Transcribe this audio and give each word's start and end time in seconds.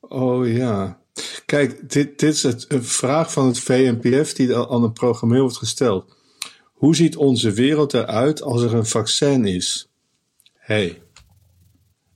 Oh 0.00 0.52
ja. 0.52 1.00
Kijk, 1.46 1.90
dit, 1.90 2.18
dit 2.18 2.34
is 2.34 2.42
het, 2.42 2.64
een 2.68 2.84
vraag 2.84 3.32
van 3.32 3.46
het 3.46 3.58
VNPF 3.58 4.32
die 4.32 4.56
aan 4.56 4.82
een 4.82 4.92
programmeur 4.92 5.40
wordt 5.40 5.56
gesteld. 5.56 6.16
Hoe 6.72 6.96
ziet 6.96 7.16
onze 7.16 7.52
wereld 7.52 7.94
eruit 7.94 8.42
als 8.42 8.62
er 8.62 8.74
een 8.74 8.86
vaccin 8.86 9.44
is? 9.44 9.88
hey, 10.68 11.02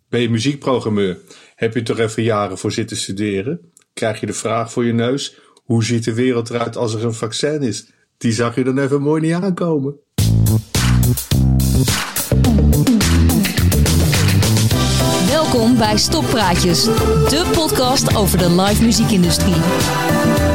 ben 0.08 0.20
je 0.20 0.30
muziekprogrammeur? 0.30 1.18
Heb 1.54 1.74
je 1.74 1.82
toch 1.82 1.98
even 1.98 2.22
jaren 2.22 2.58
voor 2.58 2.72
zitten 2.72 2.96
studeren? 2.96 3.72
Krijg 3.92 4.20
je 4.20 4.26
de 4.26 4.32
vraag 4.32 4.72
voor 4.72 4.84
je 4.84 4.92
neus: 4.92 5.38
hoe 5.54 5.84
ziet 5.84 6.04
de 6.04 6.14
wereld 6.14 6.50
eruit 6.50 6.76
als 6.76 6.94
er 6.94 7.04
een 7.04 7.14
vaccin 7.14 7.62
is? 7.62 7.86
Die 8.18 8.32
zag 8.32 8.54
je 8.54 8.64
dan 8.64 8.78
even 8.78 9.02
mooi 9.02 9.20
niet 9.20 9.32
aankomen. 9.32 9.96
Bij 15.88 15.96
Stoppraatjes, 15.96 16.84
de 16.84 17.50
podcast 17.54 18.16
over 18.16 18.38
de 18.38 18.50
live 18.50 18.82
muziekindustrie. 18.82 19.56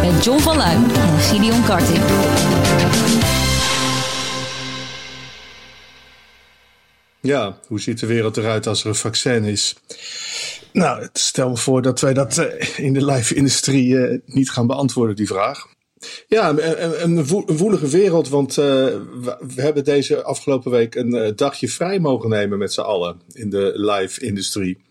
Met 0.02 0.23
John 0.23 0.40
van 0.40 0.58
Luijn 0.58 0.84
en 0.91 1.20
Gideon 1.20 1.63
Karting. 1.63 2.04
Ja, 7.21 7.59
hoe 7.68 7.80
ziet 7.80 7.99
de 7.99 8.05
wereld 8.05 8.38
eruit 8.38 8.68
als 8.68 8.82
er 8.82 8.88
een 8.88 8.95
vaccin 8.95 9.44
is? 9.44 9.76
Nou, 10.73 11.08
stel 11.13 11.49
me 11.49 11.57
voor 11.57 11.82
dat 11.82 12.02
wij 12.02 12.13
dat 12.13 12.38
eh, 12.38 12.80
in 12.80 12.94
de 12.94 13.05
live-industrie 13.05 13.98
eh, 13.98 14.20
niet 14.26 14.52
gaan 14.52 14.68
beantwoorden, 14.68 15.16
die 15.16 15.27
vraag. 15.27 15.68
Ja, 16.27 16.55
een, 16.57 17.26
woelige 17.46 17.88
wereld, 17.88 18.30
want 18.30 18.49
uh, 18.49 18.66
we 19.55 19.62
hebben 19.62 19.84
deze 19.84 20.23
afgelopen 20.23 20.71
week 20.71 20.96
een 20.96 21.34
dagje 21.35 21.70
vrij 21.70 21.99
mogen 21.99 22.30
nemen 22.30 22.57
met 22.57 22.73
z'n 22.73 22.82
allen 22.82 23.21
in 23.34 23.49
de 23.49 23.71
live-industrie. 23.76 24.85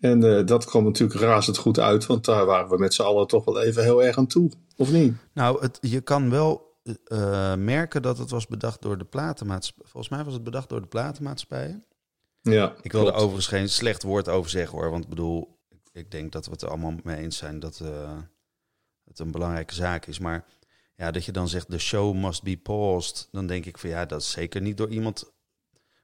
En 0.00 0.24
uh, 0.24 0.46
dat 0.46 0.64
kwam 0.64 0.84
natuurlijk 0.84 1.20
razend 1.20 1.56
goed 1.56 1.78
uit, 1.78 2.06
want 2.06 2.24
daar 2.24 2.46
waren 2.46 2.70
we 2.70 2.78
met 2.78 2.94
z'n 2.94 3.02
allen 3.02 3.26
toch 3.26 3.44
wel 3.44 3.60
even 3.60 3.82
heel 3.82 4.04
erg 4.04 4.18
aan 4.18 4.26
toe, 4.26 4.50
of 4.76 4.92
niet? 4.92 5.14
Nou, 5.32 5.60
het, 5.60 5.78
je 5.80 6.00
kan 6.00 6.30
wel 6.30 6.78
uh, 6.82 7.54
merken 7.54 8.02
dat 8.02 8.18
het 8.18 8.30
was 8.30 8.46
bedacht 8.46 8.82
door 8.82 8.98
de 8.98 9.04
platenmaatschappij. 9.04 9.86
Volgens 9.86 10.12
mij 10.12 10.24
was 10.24 10.34
het 10.34 10.44
bedacht 10.44 10.68
door 10.68 10.80
de 10.80 10.86
platenmaatschappijen. 10.86 11.84
Ja, 12.40 12.74
ik 12.82 12.92
wil 12.92 13.06
er 13.06 13.14
overigens 13.14 13.46
geen 13.46 13.68
slecht 13.68 14.02
woord 14.02 14.28
over 14.28 14.50
zeggen 14.50 14.78
hoor, 14.78 14.90
want 14.90 15.04
ik 15.04 15.10
bedoel, 15.10 15.58
ik 15.92 16.10
denk 16.10 16.32
dat 16.32 16.44
we 16.44 16.50
het 16.50 16.62
er 16.62 16.68
allemaal 16.68 16.94
mee 17.02 17.16
eens 17.16 17.36
zijn 17.36 17.60
dat 17.60 17.80
uh, 17.82 18.18
het 19.04 19.18
een 19.18 19.30
belangrijke 19.30 19.74
zaak 19.74 20.06
is. 20.06 20.18
Maar 20.18 20.44
ja, 20.96 21.10
dat 21.10 21.24
je 21.24 21.32
dan 21.32 21.48
zegt, 21.48 21.70
de 21.70 21.78
show 21.78 22.14
must 22.14 22.42
be 22.42 22.56
paused, 22.56 23.28
dan 23.30 23.46
denk 23.46 23.66
ik 23.66 23.78
van 23.78 23.90
ja, 23.90 24.06
dat 24.06 24.20
is 24.20 24.30
zeker 24.30 24.60
niet 24.60 24.76
door 24.76 24.88
iemand 24.88 25.32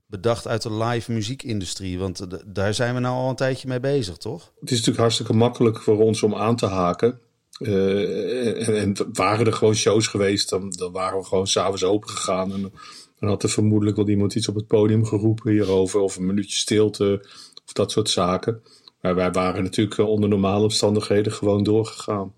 bedacht 0.06 0.46
uit 0.46 0.62
de 0.62 0.72
live 0.72 1.12
muziekindustrie? 1.12 1.98
Want 1.98 2.26
daar 2.54 2.74
zijn 2.74 2.94
we 2.94 3.00
nou 3.00 3.14
al 3.16 3.28
een 3.28 3.36
tijdje 3.36 3.68
mee 3.68 3.80
bezig, 3.80 4.16
toch? 4.16 4.52
Het 4.60 4.70
is 4.70 4.76
natuurlijk 4.76 4.98
hartstikke 4.98 5.32
makkelijk 5.32 5.82
voor 5.82 5.98
ons 5.98 6.22
om 6.22 6.34
aan 6.34 6.56
te 6.56 6.66
haken. 6.66 7.20
Uh, 7.58 8.68
en, 8.68 8.76
en, 8.76 8.96
waren 9.12 9.46
er 9.46 9.52
gewoon 9.52 9.74
shows 9.74 10.06
geweest, 10.06 10.48
dan, 10.48 10.70
dan 10.70 10.92
waren 10.92 11.18
we 11.18 11.24
gewoon 11.24 11.46
s'avonds 11.46 11.84
open 11.84 12.08
gegaan. 12.08 12.52
En 12.52 12.72
dan 13.20 13.28
had 13.28 13.42
er 13.42 13.48
vermoedelijk 13.48 13.96
wel 13.96 14.08
iemand 14.08 14.34
iets 14.34 14.48
op 14.48 14.54
het 14.54 14.66
podium 14.66 15.04
geroepen 15.04 15.52
hierover. 15.52 16.00
Of 16.00 16.16
een 16.16 16.26
minuutje 16.26 16.56
stilte, 16.56 17.28
of 17.66 17.72
dat 17.72 17.90
soort 17.90 18.10
zaken. 18.10 18.62
Maar 19.00 19.14
wij 19.14 19.30
waren 19.30 19.62
natuurlijk 19.62 19.98
onder 19.98 20.28
normale 20.28 20.62
omstandigheden 20.62 21.32
gewoon 21.32 21.62
doorgegaan. 21.62 22.34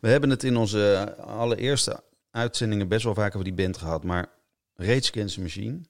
We 0.00 0.08
hebben 0.08 0.30
het 0.30 0.44
in 0.44 0.56
onze 0.56 1.14
allereerste 1.20 2.00
uitzendingen 2.30 2.88
best 2.88 3.04
wel 3.04 3.14
vaak 3.14 3.34
over 3.34 3.44
die 3.44 3.64
band 3.64 3.76
gehad. 3.76 4.04
Maar 4.04 4.28
Rage 4.74 5.10
Against 5.10 5.34
the 5.34 5.40
Machine 5.40 5.80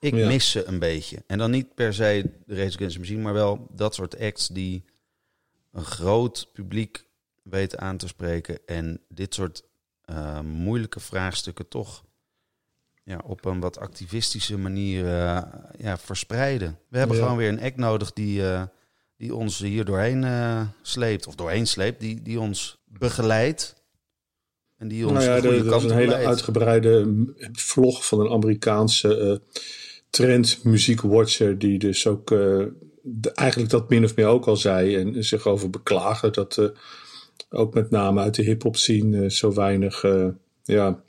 ik 0.00 0.12
mis 0.12 0.50
ze 0.50 0.64
een 0.64 0.78
beetje. 0.78 1.22
En 1.26 1.38
dan 1.38 1.50
niet 1.50 1.74
per 1.74 1.94
se 1.94 2.30
de 2.46 2.54
Rage 2.54 2.74
Against 2.74 2.92
the 2.92 2.98
Machine, 2.98 3.22
maar 3.22 3.32
wel 3.32 3.66
dat 3.74 3.94
soort 3.94 4.18
acts 4.18 4.48
die 4.48 4.84
een 5.72 5.84
groot 5.84 6.48
publiek 6.52 7.04
weten 7.42 7.80
aan 7.80 7.96
te 7.96 8.06
spreken. 8.06 8.58
En 8.66 9.00
dit 9.08 9.34
soort 9.34 9.62
uh, 10.10 10.40
moeilijke 10.40 11.00
vraagstukken 11.00 11.68
toch 11.68 12.04
ja, 13.04 13.20
op 13.24 13.44
een 13.44 13.60
wat 13.60 13.78
activistische 13.78 14.58
manier 14.58 15.04
uh, 15.04 15.42
ja, 15.78 15.98
verspreiden. 15.98 16.78
We 16.88 16.98
hebben 16.98 17.16
gewoon 17.16 17.36
weer 17.36 17.48
een 17.48 17.62
act 17.62 17.76
nodig 17.76 18.12
die, 18.12 18.40
uh, 18.40 18.62
die 19.16 19.34
ons 19.34 19.58
hier 19.58 19.84
doorheen 19.84 20.24
sleept. 20.82 21.26
Of 21.26 21.34
doorheen 21.34 21.66
sleept, 21.66 22.00
die, 22.00 22.22
die 22.22 22.40
ons 22.40 22.78
begeleidt. 22.84 23.78
En 24.76 24.88
die 24.88 25.06
ons 25.06 25.12
nou 25.12 25.24
ja, 25.24 25.40
de 25.40 25.60
goede 25.60 25.76
is 25.76 25.84
een 25.84 25.96
hele 25.96 26.14
uitgebreide 26.14 27.24
vlog 27.52 28.06
van 28.06 28.20
een 28.20 28.30
Amerikaanse 28.30 29.42
muziekwatcher 30.62 31.58
die 31.58 31.78
dus 31.78 32.06
ook 32.06 32.30
uh, 32.30 32.66
eigenlijk 33.34 33.70
dat 33.70 33.88
min 33.88 34.04
of 34.04 34.16
meer 34.16 34.26
ook 34.26 34.46
al 34.46 34.56
zei 34.56 34.96
en 34.96 35.24
zich 35.24 35.46
over 35.46 35.70
beklagen 35.70 36.32
dat 36.32 36.56
uh, 36.56 36.68
ook 37.50 37.74
met 37.74 37.90
name 37.90 38.20
uit 38.20 38.34
de 38.34 38.42
hip-hop 38.42 38.76
scene 38.76 39.22
uh, 39.22 39.30
zo 39.30 39.52
weinig, 39.52 40.02
ja, 40.62 41.02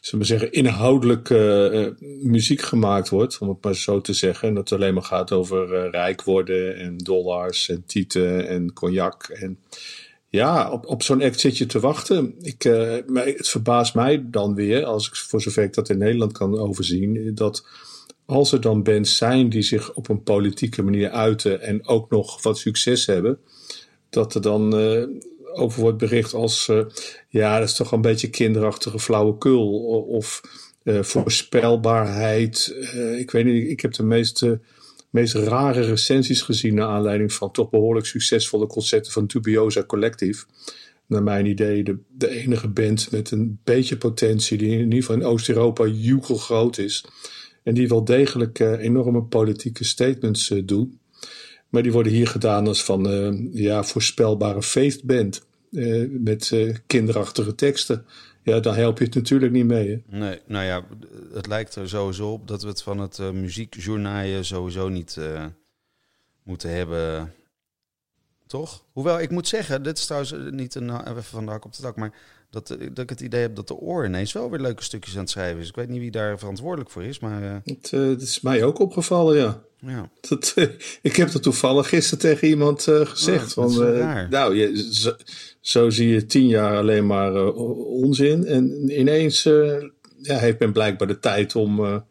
zullen 0.00 0.26
we 0.26 0.30
zeggen, 0.30 0.52
inhoudelijk 0.52 1.30
muziek 2.22 2.60
gemaakt 2.60 3.08
wordt, 3.08 3.38
om 3.38 3.48
het 3.48 3.64
maar 3.64 3.74
zo 3.74 4.00
te 4.00 4.12
zeggen. 4.12 4.48
En 4.48 4.54
dat 4.54 4.68
het 4.68 4.78
alleen 4.78 4.94
maar 4.94 5.02
gaat 5.02 5.32
over 5.32 5.90
rijk 5.90 6.22
worden 6.22 6.76
en 6.76 6.96
dollars 6.96 7.68
en 7.68 7.82
tieten 7.86 8.48
en 8.48 8.72
cognac. 8.72 9.24
En 9.24 9.58
ja, 10.28 10.70
op, 10.70 10.86
op 10.86 11.02
zo'n 11.02 11.22
act 11.22 11.40
zit 11.40 11.58
je 11.58 11.66
te 11.66 11.80
wachten. 11.80 12.34
Ik, 12.40 12.62
het 13.14 13.48
verbaast 13.48 13.94
mij 13.94 14.24
dan 14.30 14.54
weer, 14.54 14.84
als 14.84 15.08
ik 15.08 15.14
voor 15.14 15.40
zover 15.40 15.62
ik 15.62 15.74
dat 15.74 15.88
in 15.88 15.98
Nederland 15.98 16.32
kan 16.32 16.58
overzien, 16.58 17.34
dat 17.34 17.66
als 18.28 18.52
er 18.52 18.60
dan 18.60 18.82
bands 18.82 19.16
zijn 19.16 19.48
die 19.48 19.62
zich 19.62 19.94
op 19.94 20.08
een 20.08 20.22
politieke 20.22 20.82
manier 20.82 21.10
uiten 21.10 21.60
en 21.60 21.86
ook 21.86 22.10
nog 22.10 22.42
wat 22.42 22.58
succes 22.58 23.06
hebben, 23.06 23.38
dat 24.10 24.34
er 24.34 24.42
dan 24.42 24.80
uh, 24.80 25.06
over 25.52 25.80
wordt 25.80 25.98
bericht 25.98 26.34
als, 26.34 26.68
uh, 26.68 26.84
ja, 27.28 27.58
dat 27.58 27.68
is 27.68 27.74
toch 27.74 27.92
een 27.92 28.00
beetje 28.00 28.30
kinderachtige 28.30 28.98
flauwekul 28.98 29.70
of 30.08 30.40
uh, 30.82 31.02
voorspelbaarheid. 31.02 32.74
ik 33.18 33.30
weet 33.30 33.44
niet, 33.44 33.68
ik 33.68 33.80
heb 33.80 33.92
de 33.92 34.02
meest, 34.02 34.46
meest 35.10 35.34
rare 35.34 35.80
recensies 35.80 36.42
gezien 36.42 36.74
naar 36.74 36.88
aanleiding 36.88 37.32
van 37.32 37.50
toch 37.50 37.70
behoorlijk 37.70 38.06
succesvolle 38.06 38.66
concerten 38.66 39.12
van 39.12 39.26
Tubiosa 39.26 39.84
Collective. 39.84 40.44
Naar 41.06 41.22
mijn 41.22 41.46
idee 41.46 41.82
de, 41.82 41.98
de 42.08 42.28
enige 42.28 42.68
band 42.68 43.10
met 43.10 43.30
een 43.30 43.60
beetje 43.64 43.96
potentie 43.96 44.58
die 44.58 44.70
in 44.70 44.78
ieder 44.78 44.98
geval 44.98 45.16
in 45.16 45.24
Oost-Europa 45.24 45.86
groot 46.20 46.78
is. 46.78 47.04
En 47.62 47.74
die 47.74 47.88
wel 47.88 48.04
degelijk 48.04 48.58
uh, 48.58 48.72
enorme 48.72 49.22
politieke 49.22 49.84
statements 49.84 50.50
uh, 50.50 50.62
doen. 50.66 51.00
Maar 51.68 51.82
die 51.82 51.92
worden 51.92 52.12
hier 52.12 52.26
gedaan 52.26 52.66
als 52.66 52.84
van 52.84 53.12
uh, 53.12 53.48
ja, 53.52 53.84
voorspelbare 53.84 54.62
feestband. 54.62 55.46
met 56.08 56.52
kinderachtige 56.86 57.54
teksten. 57.54 58.06
Ja, 58.42 58.60
daar 58.60 58.76
help 58.76 58.98
je 58.98 59.04
het 59.04 59.14
natuurlijk 59.14 59.52
niet 59.52 59.66
mee. 59.66 60.02
Nee, 60.06 60.38
nou 60.46 60.64
ja, 60.64 60.84
het 61.32 61.46
lijkt 61.46 61.74
er 61.74 61.88
sowieso 61.88 62.32
op 62.32 62.48
dat 62.48 62.62
we 62.62 62.68
het 62.68 62.82
van 62.82 62.98
het 62.98 63.18
muziekjournaal 63.32 64.44
sowieso 64.44 64.88
niet 64.88 65.18
moeten 66.42 66.70
hebben. 66.70 67.32
Toch? 68.46 68.84
Hoewel, 68.92 69.20
ik 69.20 69.30
moet 69.30 69.48
zeggen, 69.48 69.82
dit 69.82 69.98
is 69.98 70.04
trouwens 70.04 70.34
niet 70.50 70.74
een, 70.74 71.08
even 71.08 71.24
van 71.24 71.44
de 71.44 71.50
hak 71.50 71.64
op 71.64 71.72
de 71.72 71.82
tak, 71.82 71.96
maar 71.96 72.12
dat, 72.50 72.70
eh, 72.70 72.78
dat 72.78 72.98
ik 72.98 73.10
het 73.10 73.20
idee 73.20 73.40
heb 73.40 73.56
dat 73.56 73.68
de 73.68 73.76
oor 73.76 74.04
ineens 74.04 74.32
wel 74.32 74.50
weer 74.50 74.60
leuke 74.60 74.82
stukjes 74.82 75.14
aan 75.14 75.20
het 75.20 75.30
schrijven 75.30 75.60
is. 75.60 75.68
Ik 75.68 75.74
weet 75.74 75.88
niet 75.88 76.00
wie 76.00 76.10
daar 76.10 76.38
verantwoordelijk 76.38 76.90
voor 76.90 77.04
is, 77.04 77.18
maar... 77.18 77.42
Uh... 77.42 77.56
Het, 77.64 77.90
uh, 77.94 78.10
is 78.10 78.40
mij 78.40 78.64
ook 78.64 78.78
opgevallen, 78.78 79.36
ja. 79.36 79.62
ja. 79.78 80.10
Dat, 80.28 80.54
ik 81.02 81.16
heb 81.16 81.32
dat 81.32 81.42
toevallig 81.42 81.88
gisteren 81.88 82.18
tegen 82.18 82.48
iemand 82.48 82.82
gezegd. 82.82 83.56
Oh, 83.56 83.70
van, 83.70 84.28
nou, 84.30 84.56
je, 84.56 84.88
zo, 84.92 85.12
zo, 85.60 85.90
zie 85.90 86.08
je 86.08 86.26
tien 86.26 86.46
jaar 86.46 86.76
alleen 86.76 87.06
maar 87.06 87.52
onzin. 87.54 88.46
En 88.46 88.90
ineens 89.00 89.42
ja, 90.22 90.36
heeft 90.36 90.58
men 90.58 90.72
blijkbaar 90.72 91.08
de 91.08 91.18
tijd 91.18 91.56
om... 91.56 92.02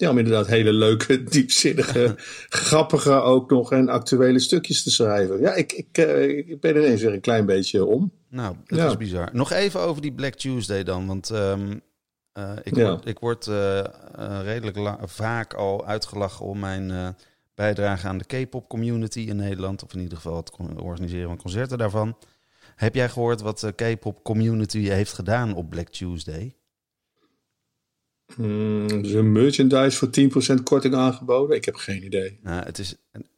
Ja, 0.00 0.10
om 0.10 0.18
inderdaad 0.18 0.46
hele 0.46 0.72
leuke, 0.72 1.22
diepzinnige, 1.36 2.14
grappige 2.68 3.12
ook 3.12 3.50
nog 3.50 3.72
en 3.72 3.88
actuele 3.88 4.38
stukjes 4.38 4.82
te 4.82 4.90
schrijven. 4.90 5.40
Ja, 5.40 5.54
ik, 5.54 5.72
ik, 5.72 5.96
ik 6.46 6.60
ben 6.60 6.74
er 6.74 6.84
ineens 6.84 7.02
weer 7.02 7.12
een 7.12 7.20
klein 7.20 7.46
beetje 7.46 7.84
om. 7.84 8.12
Nou, 8.28 8.56
dat 8.66 8.90
is 8.90 8.96
bizar. 8.96 9.28
Nog 9.32 9.52
even 9.52 9.80
over 9.80 10.02
die 10.02 10.12
Black 10.12 10.34
Tuesday 10.34 10.82
dan. 10.82 11.06
Want 11.06 11.30
um, 11.30 11.80
uh, 12.38 12.52
ik, 12.62 12.74
word, 12.74 13.06
ik 13.06 13.18
word 13.18 13.46
uh, 13.46 13.84
redelijk 14.42 14.78
vaak 15.02 15.54
al 15.54 15.86
uitgelachen 15.86 16.46
om 16.46 16.58
mijn 16.58 17.16
bijdrage 17.54 18.06
aan 18.06 18.18
de 18.18 18.44
K-pop 18.44 18.68
community 18.68 19.20
in 19.20 19.36
Nederland. 19.36 19.84
Of 19.84 19.94
in 19.94 20.00
ieder 20.00 20.16
geval 20.16 20.36
het 20.36 20.50
organiseren 20.76 21.28
van 21.28 21.38
concerten 21.38 21.78
daarvan. 21.78 22.16
Heb 22.76 22.94
jij 22.94 23.08
gehoord 23.08 23.40
wat 23.40 23.60
de 23.60 23.72
K-pop 23.72 24.22
community 24.22 24.78
heeft 24.78 25.12
gedaan 25.12 25.54
op 25.54 25.70
Black 25.70 25.88
Tuesday? 25.88 26.54
Mm, 28.36 29.04
is 29.04 29.12
een 29.12 29.32
merchandise 29.32 29.96
voor 29.96 30.08
10% 30.58 30.62
korting 30.62 30.94
aangeboden? 30.94 31.56
Ik 31.56 31.64
heb 31.64 31.74
geen 31.74 32.04
idee. 32.04 32.38
Nou, 32.42 32.64
het 32.64 32.78
is 32.78 32.94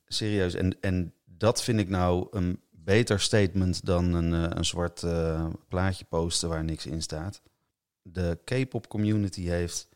serieus. 0.07 0.55
En, 0.55 0.77
en 0.81 1.15
dat 1.25 1.63
vind 1.63 1.81
ik 1.81 1.89
nou 1.89 2.27
een 2.31 2.61
beter 2.71 3.21
statement 3.21 3.85
dan 3.85 4.15
een, 4.15 4.35
eh, 4.35 4.57
een 4.57 4.65
zwart 4.65 5.03
uh, 5.03 5.47
plaatje 5.69 6.05
posten 6.05 6.49
waar 6.49 6.65
niks 6.65 6.87
in 6.87 7.03
staat. 7.03 7.43
De 8.03 8.39
K-pop 8.45 8.89
community 8.89 9.43
heeft 9.43 9.89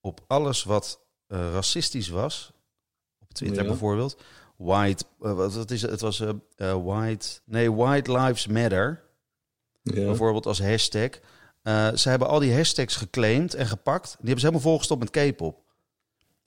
op 0.00 0.20
alles 0.26 0.64
wat 0.64 1.00
uh, 1.28 1.38
racistisch 1.52 2.08
was, 2.08 2.52
op 3.18 3.34
Twitter 3.34 3.64
bijvoorbeeld, 3.64 4.20
White, 4.56 5.04
wat 5.18 5.70
is 5.70 5.82
het? 5.82 5.90
Het 5.90 6.00
was 6.00 6.22
White, 6.56 7.40
nee, 7.44 7.72
White 7.72 8.12
Lives 8.12 8.46
Matter. 8.46 9.02
Ja. 9.82 10.04
Bijvoorbeeld 10.04 10.46
als 10.46 10.60
hashtag. 10.60 11.10
Ze 11.94 12.08
hebben 12.08 12.28
al 12.28 12.38
die 12.38 12.54
hashtags 12.54 12.96
geclaimd 12.96 13.54
en 13.54 13.66
gepakt. 13.66 14.08
Die 14.08 14.16
hebben 14.18 14.40
ze 14.40 14.46
helemaal 14.46 14.70
volgestopt 14.70 15.00
met 15.00 15.10
K-pop. 15.10 15.62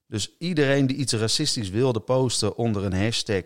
Dus 0.07 0.35
iedereen 0.37 0.87
die 0.87 0.97
iets 0.97 1.13
racistisch 1.13 1.69
wilde 1.69 1.99
posten 1.99 2.55
onder 2.57 2.85
een 2.85 3.03
hashtag, 3.03 3.43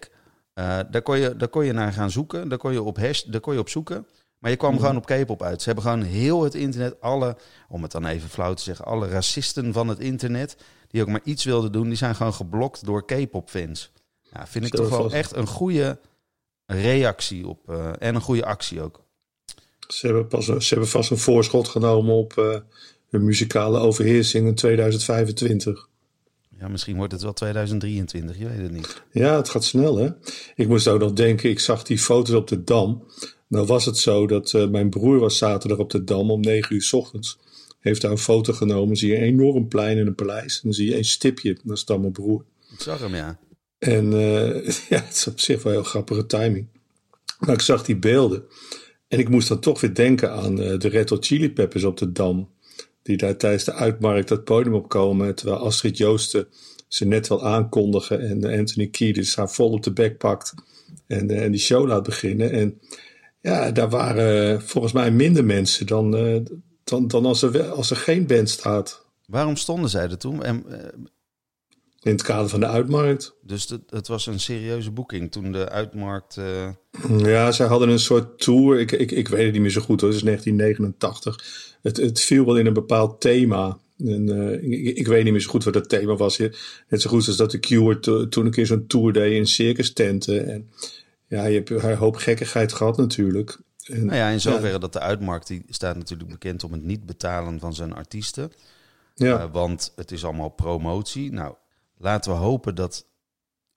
daar, 0.90 1.02
kon 1.02 1.18
je, 1.18 1.36
daar 1.36 1.48
kon 1.48 1.66
je 1.66 1.74
naar 1.74 1.94
gaan 1.94 2.12
zoeken. 2.12 2.50
Daar 2.50 2.58
kon 2.58 2.72
je 2.72 2.82
op, 2.82 2.98
hash, 2.98 3.24
daar 3.24 3.42
kon 3.42 3.54
je 3.54 3.60
op 3.60 3.70
zoeken. 3.70 4.08
Maar 4.46 4.54
je 4.54 4.60
kwam 4.60 4.72
mhm. 4.74 4.82
gewoon 4.82 4.98
op 4.98 5.06
K-pop 5.06 5.44
uit. 5.44 5.62
Ze 5.62 5.66
hebben 5.66 5.84
gewoon 5.84 6.02
heel 6.02 6.44
het 6.44 6.56
internet, 6.56 7.02
alle, 7.02 7.38
om 7.70 7.82
het 7.82 7.92
dan 7.92 8.06
even 8.06 8.30
flauw 8.30 8.54
te 8.54 8.64
zeggen, 8.64 8.86
alle 8.86 9.08
racisten 9.08 9.74
van 9.74 9.88
het 9.88 10.00
internet, 10.00 10.58
die 10.88 11.02
ook 11.02 11.08
maar 11.08 11.22
iets 11.24 11.44
wilden 11.44 11.72
doen, 11.72 11.88
die 11.88 11.98
zijn 11.98 12.16
gewoon 12.16 12.34
geblokt 12.34 12.86
door 12.86 13.06
K-pop 13.06 13.50
fans. 13.50 13.92
Ja, 14.22 14.48
vind 14.48 14.66
ik 14.66 14.74
toch 14.74 14.90
wel 14.90 15.12
echt 15.12 15.36
een 15.36 15.48
goede 15.48 16.00
reactie 16.66 17.48
op 17.48 17.70
uh, 17.70 17.90
en 18.00 18.16
een 18.16 18.22
goede 18.22 18.46
actie 18.46 18.82
ook. 18.82 19.04
Ze 19.88 20.06
hebben, 20.06 20.28
pas, 20.28 20.46
ze 20.46 20.68
hebben 20.68 20.88
vast 20.88 21.12
een 21.12 21.18
voorschot 21.18 21.68
genomen 21.68 22.16
op 22.16 22.36
uh, 22.40 22.58
hun 23.10 23.24
muzikale 23.24 23.80
overheersing 23.80 24.48
in 24.48 24.56
2025. 24.56 25.88
Ja, 26.60 26.68
misschien 26.68 26.96
wordt 26.96 27.12
het 27.12 27.22
wel 27.22 27.34
2023, 27.34 28.38
je 28.38 28.48
weet 28.48 28.62
het 28.62 28.72
niet. 28.72 29.04
Ja, 29.12 29.36
het 29.36 29.50
gaat 29.50 29.64
snel 29.64 29.98
hè. 29.98 30.10
Ik 30.56 30.68
moest 30.68 30.88
ook 30.88 31.00
nog 31.00 31.14
denken, 31.14 31.50
ik 31.50 31.60
zag 31.60 31.84
die 31.84 32.00
foto's 32.00 32.36
op 32.36 32.48
de 32.48 32.64
Dam. 32.64 33.04
Nou 33.48 33.66
was 33.66 33.86
het 33.86 33.98
zo 33.98 34.28
dat 34.28 34.54
uh, 34.54 34.68
mijn 34.68 34.90
broer 34.90 35.20
was 35.20 35.38
zaterdag 35.38 35.78
op 35.78 35.90
de 35.90 36.04
Dam 36.04 36.32
om 36.32 36.42
9 36.42 36.76
uur 36.76 36.82
s 36.82 36.94
ochtends. 36.94 37.38
Heeft 37.80 38.02
daar 38.02 38.12
een 38.12 38.18
foto 38.18 38.54
genomen. 38.54 38.96
Zie 38.96 39.10
je 39.10 39.18
een 39.18 39.24
enorm 39.24 39.68
plein 39.68 39.98
in 39.98 40.08
een 40.08 40.16
paleis. 40.16 40.56
En 40.56 40.62
dan 40.64 40.74
zie 40.74 40.90
je 40.90 40.98
een 40.98 41.06
stipje. 41.06 41.58
Dat 41.64 41.78
is 41.78 41.86
dan 41.86 42.00
mijn 42.02 42.12
broer. 42.12 42.44
Ik 42.74 42.82
zag 42.82 43.00
hem, 43.00 43.16
ja. 43.16 43.40
En 43.78 44.12
uh, 44.12 44.68
ja, 44.90 45.04
het 45.04 45.16
is 45.16 45.28
op 45.28 45.40
zich 45.40 45.64
wel 45.64 45.74
heel 45.74 45.84
grappige 45.84 46.26
timing. 46.26 46.68
Maar 47.40 47.54
ik 47.54 47.62
zag 47.62 47.84
die 47.84 47.96
beelden. 47.96 48.44
En 49.08 49.20
ik 49.20 49.30
moest 49.30 49.48
dan 49.48 49.60
toch 49.60 49.82
weer 49.82 49.94
denken 49.94 50.32
aan 50.32 50.62
uh, 50.62 50.80
de 50.80 50.88
Red 50.88 51.10
Hot 51.10 51.26
Chili 51.26 51.52
Peppers 51.52 51.84
op 51.84 51.98
de 51.98 52.12
Dam. 52.12 52.50
Die 53.02 53.18
daar 53.18 53.38
tijdens 53.38 53.64
de 53.64 53.74
uitmarkt 53.74 54.28
dat 54.28 54.44
podium 54.44 54.74
opkomen. 54.74 55.36
Terwijl 55.36 55.60
Astrid 55.60 55.98
Joosten 55.98 56.48
ze 56.88 57.06
net 57.06 57.28
wel 57.28 57.46
aankondigen. 57.46 58.20
En 58.20 58.60
Anthony 58.60 58.88
Kiedis 58.88 59.36
haar 59.36 59.50
vol 59.50 59.72
op 59.72 59.84
de 59.84 59.94
bek 59.94 60.18
pakt. 60.18 60.54
En, 61.08 61.30
en 61.30 61.52
die 61.52 61.60
show 61.60 61.88
laat 61.88 62.04
beginnen. 62.04 62.52
En 62.52 62.80
ja, 63.42 63.72
daar 63.72 63.90
waren 63.90 64.62
volgens 64.62 64.94
mij 64.94 65.12
minder 65.12 65.46
mensen 65.46 65.88
dan, 65.88 66.12
dan, 66.84 67.08
dan 67.08 67.26
als, 67.26 67.42
er, 67.42 67.70
als 67.70 67.90
er 67.90 67.98
geen 67.98 68.28
band 68.28 68.50
staat. 68.50 69.06
Waarom 69.26 69.56
stonden 69.56 69.90
zij 69.90 70.04
er 70.04 70.18
toen? 70.18 70.44
En, 70.44 70.66
in 72.06 72.12
het 72.12 72.22
kader 72.22 72.50
van 72.50 72.60
de 72.60 72.68
uitmarkt. 72.68 73.36
Dus 73.42 73.70
het, 73.70 73.82
het 73.90 74.08
was 74.08 74.26
een 74.26 74.40
serieuze 74.40 74.92
boeking 74.92 75.32
toen 75.32 75.52
de 75.52 75.70
uitmarkt. 75.70 76.38
Uh... 76.38 76.70
Ja, 77.18 77.52
zij 77.52 77.68
hadden 77.68 77.90
een 77.90 78.00
soort 78.00 78.40
tour. 78.40 78.80
Ik, 78.80 78.92
ik, 78.92 79.12
ik 79.12 79.28
weet 79.28 79.44
het 79.44 79.54
niet 79.54 79.62
meer 79.62 79.72
zo 79.72 79.82
goed 79.82 80.02
hoor. 80.02 80.10
Het 80.10 80.18
is 80.18 80.24
1989. 80.24 81.78
Het, 81.82 81.98
het 81.98 82.22
viel 82.22 82.46
wel 82.46 82.58
in 82.58 82.66
een 82.66 82.74
bepaald 82.74 83.22
thema. 83.22 83.78
En, 83.98 84.30
ik, 84.72 84.98
ik, 84.98 85.08
weet 85.08 85.24
niet 85.24 85.34
meer 85.34 85.42
zo 85.42 85.50
goed 85.50 85.64
wat 85.64 85.74
dat 85.74 85.90
thema 85.90 86.16
was. 86.16 86.38
Net 86.38 87.02
zo 87.02 87.10
goed 87.10 87.28
als 87.28 87.38
dat 87.38 87.52
de 87.52 87.60
Cure 87.60 88.00
toen 88.30 88.46
een 88.46 88.52
keer 88.52 88.66
zo'n 88.66 88.88
tour 88.88 89.14
deed 89.14 89.34
in 89.34 89.48
circus 89.48 89.94
tenten. 89.94 90.48
En 90.48 90.70
ja, 91.28 91.46
je 91.46 91.56
hebt 91.56 91.70
een 91.70 91.96
hoop 91.96 92.16
gekkigheid 92.16 92.74
gehad 92.74 92.98
natuurlijk. 92.98 93.58
En, 93.86 94.06
nou 94.06 94.18
ja, 94.18 94.30
in 94.30 94.42
zoverre 94.42 94.80
dat 94.80 94.94
de 94.94 95.00
uitmarkt, 95.00 95.48
die 95.48 95.64
staat 95.70 95.96
natuurlijk 95.96 96.30
bekend 96.30 96.64
om 96.64 96.72
het 96.72 96.84
niet 96.84 97.06
betalen 97.06 97.60
van 97.60 97.74
zijn 97.74 97.94
artiesten. 97.94 98.52
Ja. 99.16 99.44
Uh, 99.44 99.52
want 99.52 99.94
het 99.96 100.12
is 100.12 100.26
allemaal 100.26 100.50
promotie. 100.50 101.32
Nou, 101.32 101.56
laten 101.98 102.32
we 102.32 102.38
hopen 102.38 102.76
dat 102.76 103.08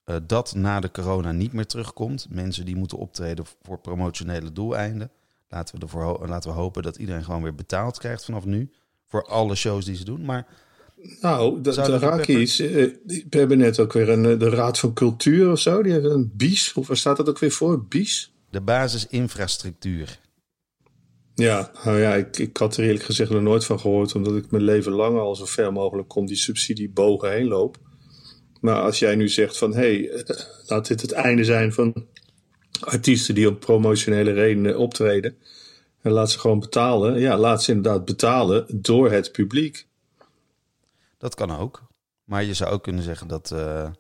uh, 0.07 0.17
dat 0.27 0.55
na 0.55 0.81
de 0.81 0.91
corona 0.91 1.33
niet 1.33 1.53
meer 1.53 1.67
terugkomt. 1.67 2.27
Mensen 2.31 2.65
die 2.65 2.77
moeten 2.77 2.99
optreden 2.99 3.45
voor 3.63 3.79
promotionele 3.79 4.53
doeleinden. 4.53 5.11
Laten 5.49 5.75
we, 5.75 5.81
ervoor 5.81 6.29
laten 6.29 6.51
we 6.51 6.57
hopen 6.57 6.83
dat 6.83 6.97
iedereen 6.97 7.25
gewoon 7.25 7.43
weer 7.43 7.55
betaald 7.55 7.99
krijgt 7.99 8.25
vanaf 8.25 8.45
nu. 8.45 8.71
Voor 9.07 9.25
alle 9.25 9.55
shows 9.55 9.85
die 9.85 9.97
ze 9.97 10.05
doen. 10.05 10.25
Maar 10.25 10.47
nou, 11.21 11.61
de, 11.61 11.75
de 11.75 11.99
Raki's, 11.99 12.61
uh, 12.61 12.71
we 13.05 13.39
hebben 13.39 13.59
net 13.59 13.81
ook 13.81 13.93
weer 13.93 14.09
een, 14.09 14.27
eh, 14.27 14.39
de 14.39 14.49
Raad 14.49 14.79
van 14.79 14.93
Cultuur 14.93 15.51
of 15.51 15.59
zo. 15.59 15.83
Die 15.83 15.93
hebben 15.93 16.11
een 16.13 16.33
BIES, 16.35 16.73
of 16.73 16.87
waar 16.87 16.97
staat 16.97 17.17
dat 17.17 17.29
ook 17.29 17.39
weer 17.39 17.51
voor? 17.51 17.85
BIES? 17.85 18.33
De 18.51 18.61
basisinfrastructuur. 18.61 20.21
Ja, 21.35 21.71
nou 21.85 21.99
ja, 21.99 22.15
ik, 22.15 22.39
ik 22.39 22.57
had 22.57 22.77
er 22.77 22.85
eerlijk 22.85 23.05
gezegd 23.05 23.31
nog 23.31 23.43
nooit 23.43 23.65
van 23.65 23.81
gehoord, 23.81 24.15
omdat 24.15 24.37
ik 24.37 24.51
mijn 24.51 24.63
leven 24.63 24.93
lang 24.93 25.19
al 25.19 25.37
zo 25.37 25.45
ver 25.45 25.73
mogelijk 25.73 26.15
om 26.15 26.27
die 26.27 26.37
subsidiebogen 26.37 27.31
heen 27.31 27.47
loop. 27.47 27.79
Maar 28.61 28.81
als 28.81 28.99
jij 28.99 29.15
nu 29.15 29.29
zegt 29.29 29.59
van, 29.59 29.75
hé, 29.75 29.79
hey, 29.79 30.11
eh, 30.11 30.37
laat 30.67 30.87
dit 30.87 31.01
het 31.01 31.13
einde 31.13 31.45
zijn 31.45 31.73
van 31.73 32.07
artiesten 32.81 33.35
die 33.35 33.49
op 33.49 33.61
promotionele 33.61 34.33
redenen 34.33 34.79
optreden. 34.79 35.37
En 36.01 36.11
laat 36.11 36.31
ze 36.31 36.39
gewoon 36.39 36.61
betalen. 36.61 37.21
Ja, 37.21 37.39
laat 37.39 37.63
ze 37.63 37.73
inderdaad 37.73 38.05
betalen 38.05 38.67
door 38.75 39.11
het 39.11 39.33
publiek. 39.33 39.87
Dat 41.19 41.35
kan 41.35 41.57
ook. 41.57 41.87
Maar 42.25 42.45
je 42.45 42.55
zou 42.55 42.71
ook 42.71 42.83
kunnen 42.83 43.03
zeggen 43.03 43.29
dat 43.29 43.51
uh, 43.51 43.91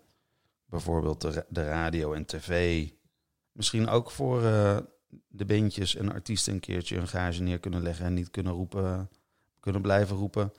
bijvoorbeeld 0.67 1.45
de, 1.49 1.65
radio 1.65 2.13
en 2.13 2.25
tv 2.25 2.87
misschien 3.53 3.89
ook 3.89 4.11
voor 4.11 4.43
uh, 4.43 4.77
de 5.29 5.45
bandjes 5.45 5.97
en 5.97 6.13
artiesten 6.13 6.53
een 6.53 6.61
keertje 6.61 6.97
een 6.97 7.09
gage 7.09 7.43
neer 7.43 7.59
kunnen 7.59 7.83
leggen 7.83 8.05
en 8.05 8.15
niet 8.15 8.31
kunnen 8.31 8.53
roepen, 8.53 9.11
kunnen 9.61 9.83
blijven 9.83 10.17
roepen. 10.17 10.53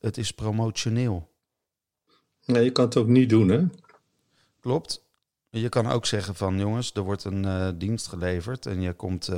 Het 0.00 0.18
is 0.18 0.32
promotioneel. 0.32 1.29
Nee, 2.50 2.64
je 2.64 2.70
kan 2.70 2.84
het 2.84 2.96
ook 2.96 3.06
niet 3.06 3.28
doen, 3.28 3.48
hè? 3.48 3.64
Klopt. 4.60 5.04
Je 5.50 5.68
kan 5.68 5.86
ook 5.86 6.06
zeggen 6.06 6.34
van 6.34 6.58
jongens, 6.58 6.92
er 6.94 7.02
wordt 7.02 7.24
een 7.24 7.44
uh, 7.44 7.68
dienst 7.76 8.06
geleverd 8.06 8.66
en 8.66 8.80
je 8.80 8.92
komt 8.92 9.30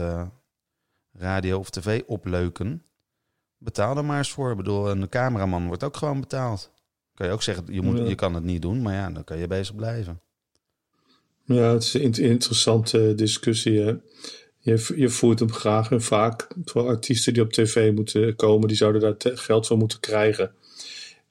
radio 1.13 1.59
of 1.59 1.71
tv 1.71 2.03
opleuken. 2.07 2.83
Betaal 3.59 3.97
er 3.97 4.05
maar 4.05 4.19
eens 4.19 4.31
voor. 4.31 4.51
Ik 4.51 4.57
bedoel, 4.57 4.91
een 4.91 5.09
cameraman 5.09 5.67
wordt 5.67 5.85
ook 5.85 5.97
gewoon 5.97 6.21
betaald. 6.21 6.71
Kan 7.15 7.27
je 7.27 7.33
ook 7.33 7.43
zeggen, 7.43 7.65
je, 7.69 7.83
moet, 7.83 8.09
je 8.09 8.15
kan 8.15 8.35
het 8.35 8.45
niet 8.45 8.63
doen, 8.63 8.83
maar 8.83 8.95
ja, 8.95 9.11
dan 9.11 9.25
kan 9.25 9.39
je 9.39 9.47
bezig 9.47 9.75
blijven. 9.75 10.21
Ja, 11.45 11.73
het 11.73 11.83
is 11.83 11.95
een 11.95 12.13
interessante 12.13 13.15
discussie. 13.15 13.81
Hè? 13.81 13.95
Je, 14.59 14.93
je 14.97 15.09
voert 15.09 15.39
hem 15.39 15.53
graag 15.53 15.91
en 15.91 16.03
vaak. 16.03 16.49
Voor 16.65 16.87
artiesten 16.87 17.33
die 17.33 17.43
op 17.43 17.53
tv 17.53 17.93
moeten 17.93 18.37
komen, 18.37 18.69
die 18.69 18.77
zouden 18.77 19.01
daar 19.01 19.37
geld 19.39 19.67
voor 19.67 19.79
moeten 19.79 20.01
krijgen. 20.01 20.55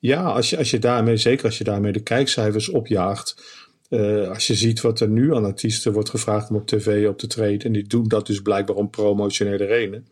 Ja, 0.02 0.24
als 0.24 0.50
je, 0.50 0.58
als 0.58 0.72
je 0.72 0.80
daarmee, 0.80 1.18
zeker 1.18 1.46
als 1.46 1.58
je 1.58 1.64
daarmee 1.64 1.92
de 1.92 2.04
kijkcijfers 2.04 2.70
opjaagt. 2.70 3.60
Uh, 3.90 4.30
als 4.30 4.48
je 4.48 4.56
ziet 4.56 4.82
wat 4.82 5.00
er 5.00 5.08
nu 5.08 5.36
aan 5.36 5.46
artiesten 5.46 5.94
wordt 5.94 6.10
gevraagd 6.10 6.50
om 6.50 6.56
op 6.56 6.68
tv 6.68 7.08
op 7.08 7.18
te 7.18 7.28
treden. 7.28 7.68
En 7.68 7.72
die 7.72 7.88
doen 7.88 8.08
dat 8.08 8.28
dus 8.28 8.42
blijkbaar 8.42 8.76
om 8.76 8.90
promotionele 8.90 9.66
redenen 9.66 10.08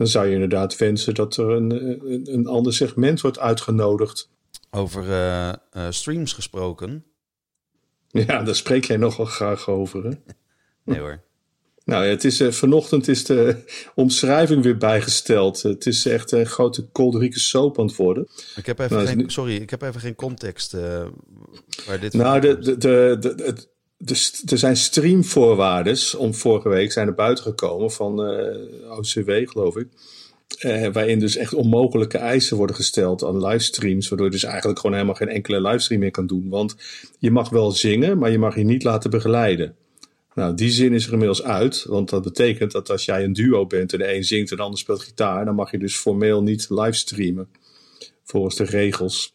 dan 0.00 0.08
zou 0.08 0.26
je 0.26 0.32
inderdaad 0.32 0.76
wensen 0.76 1.14
dat 1.14 1.36
er 1.36 1.48
een, 1.48 1.70
een, 1.70 2.32
een 2.32 2.46
ander 2.46 2.74
segment 2.74 3.20
wordt 3.20 3.38
uitgenodigd. 3.38 4.30
Over 4.70 5.04
uh, 5.04 5.52
uh, 5.76 5.86
streams 5.90 6.32
gesproken. 6.32 7.04
Ja, 8.08 8.42
daar 8.42 8.54
spreek 8.54 8.84
jij 8.84 8.96
nogal 8.96 9.24
graag 9.24 9.68
over. 9.68 10.04
Hè? 10.04 10.10
nee 10.84 10.98
hoor. 10.98 11.22
Nou, 11.90 12.04
het 12.04 12.24
is, 12.24 12.40
uh, 12.40 12.50
vanochtend 12.50 13.08
is 13.08 13.24
de 13.24 13.56
omschrijving 13.94 14.62
weer 14.62 14.76
bijgesteld. 14.76 15.62
Het 15.62 15.86
is 15.86 16.06
echt 16.06 16.32
een 16.32 16.46
grote 16.46 16.82
kolderieke 16.82 17.38
soap 17.40 17.78
aan 17.78 17.86
het 17.86 17.96
worden. 17.96 18.28
Ik 18.56 18.66
heb 18.66 18.78
even 18.78 18.96
nou, 18.96 19.08
geen, 19.08 19.30
sorry, 19.30 19.56
ik 19.56 19.70
heb 19.70 19.82
even 19.82 20.00
geen 20.00 20.14
context 20.14 20.72
waar 21.86 22.00
dit 22.00 22.12
Nou, 22.12 22.40
de, 22.40 22.58
de, 22.58 22.76
de, 22.78 23.54
de, 23.96 24.30
er 24.46 24.58
zijn 24.58 24.76
streamvoorwaarden, 24.76 25.98
om 26.18 26.34
vorige 26.34 26.68
week 26.68 26.92
zijn 26.92 27.06
er 27.06 27.14
buiten 27.14 27.44
gekomen 27.44 27.90
van 27.90 28.30
uh, 28.30 28.48
eh, 28.48 28.98
OCW, 28.98 29.30
geloof 29.44 29.76
ik. 29.76 29.88
Waarin 30.92 31.18
dus 31.18 31.36
echt 31.36 31.54
onmogelijke 31.54 32.18
eisen 32.18 32.56
worden 32.56 32.76
gesteld 32.76 33.24
aan 33.24 33.46
livestreams. 33.46 34.08
Waardoor 34.08 34.26
je 34.26 34.32
dus 34.32 34.44
eigenlijk 34.44 34.78
gewoon 34.78 34.96
helemaal 34.96 35.16
geen 35.16 35.28
enkele 35.28 35.60
livestream 35.60 36.00
meer 36.00 36.10
kan 36.10 36.26
doen. 36.26 36.48
Want 36.48 36.76
je 37.18 37.30
mag 37.30 37.48
wel 37.48 37.70
zingen, 37.70 38.18
maar 38.18 38.30
je 38.30 38.38
mag 38.38 38.56
je 38.56 38.64
niet 38.64 38.84
laten 38.84 39.10
begeleiden. 39.10 39.74
Nou, 40.34 40.54
die 40.54 40.70
zin 40.70 40.92
is 40.92 41.06
er 41.06 41.12
inmiddels 41.12 41.42
uit. 41.42 41.84
Want 41.88 42.10
dat 42.10 42.22
betekent 42.22 42.72
dat 42.72 42.90
als 42.90 43.04
jij 43.04 43.24
een 43.24 43.32
duo 43.32 43.66
bent 43.66 43.92
en 43.92 43.98
de 43.98 44.14
een 44.14 44.24
zingt 44.24 44.50
en 44.50 44.56
de 44.56 44.62
ander 44.62 44.78
speelt 44.78 45.02
gitaar. 45.02 45.44
dan 45.44 45.54
mag 45.54 45.70
je 45.70 45.78
dus 45.78 45.96
formeel 45.96 46.42
niet 46.42 46.66
livestreamen. 46.68 47.48
Volgens 48.24 48.56
de 48.56 48.64
regels. 48.64 49.34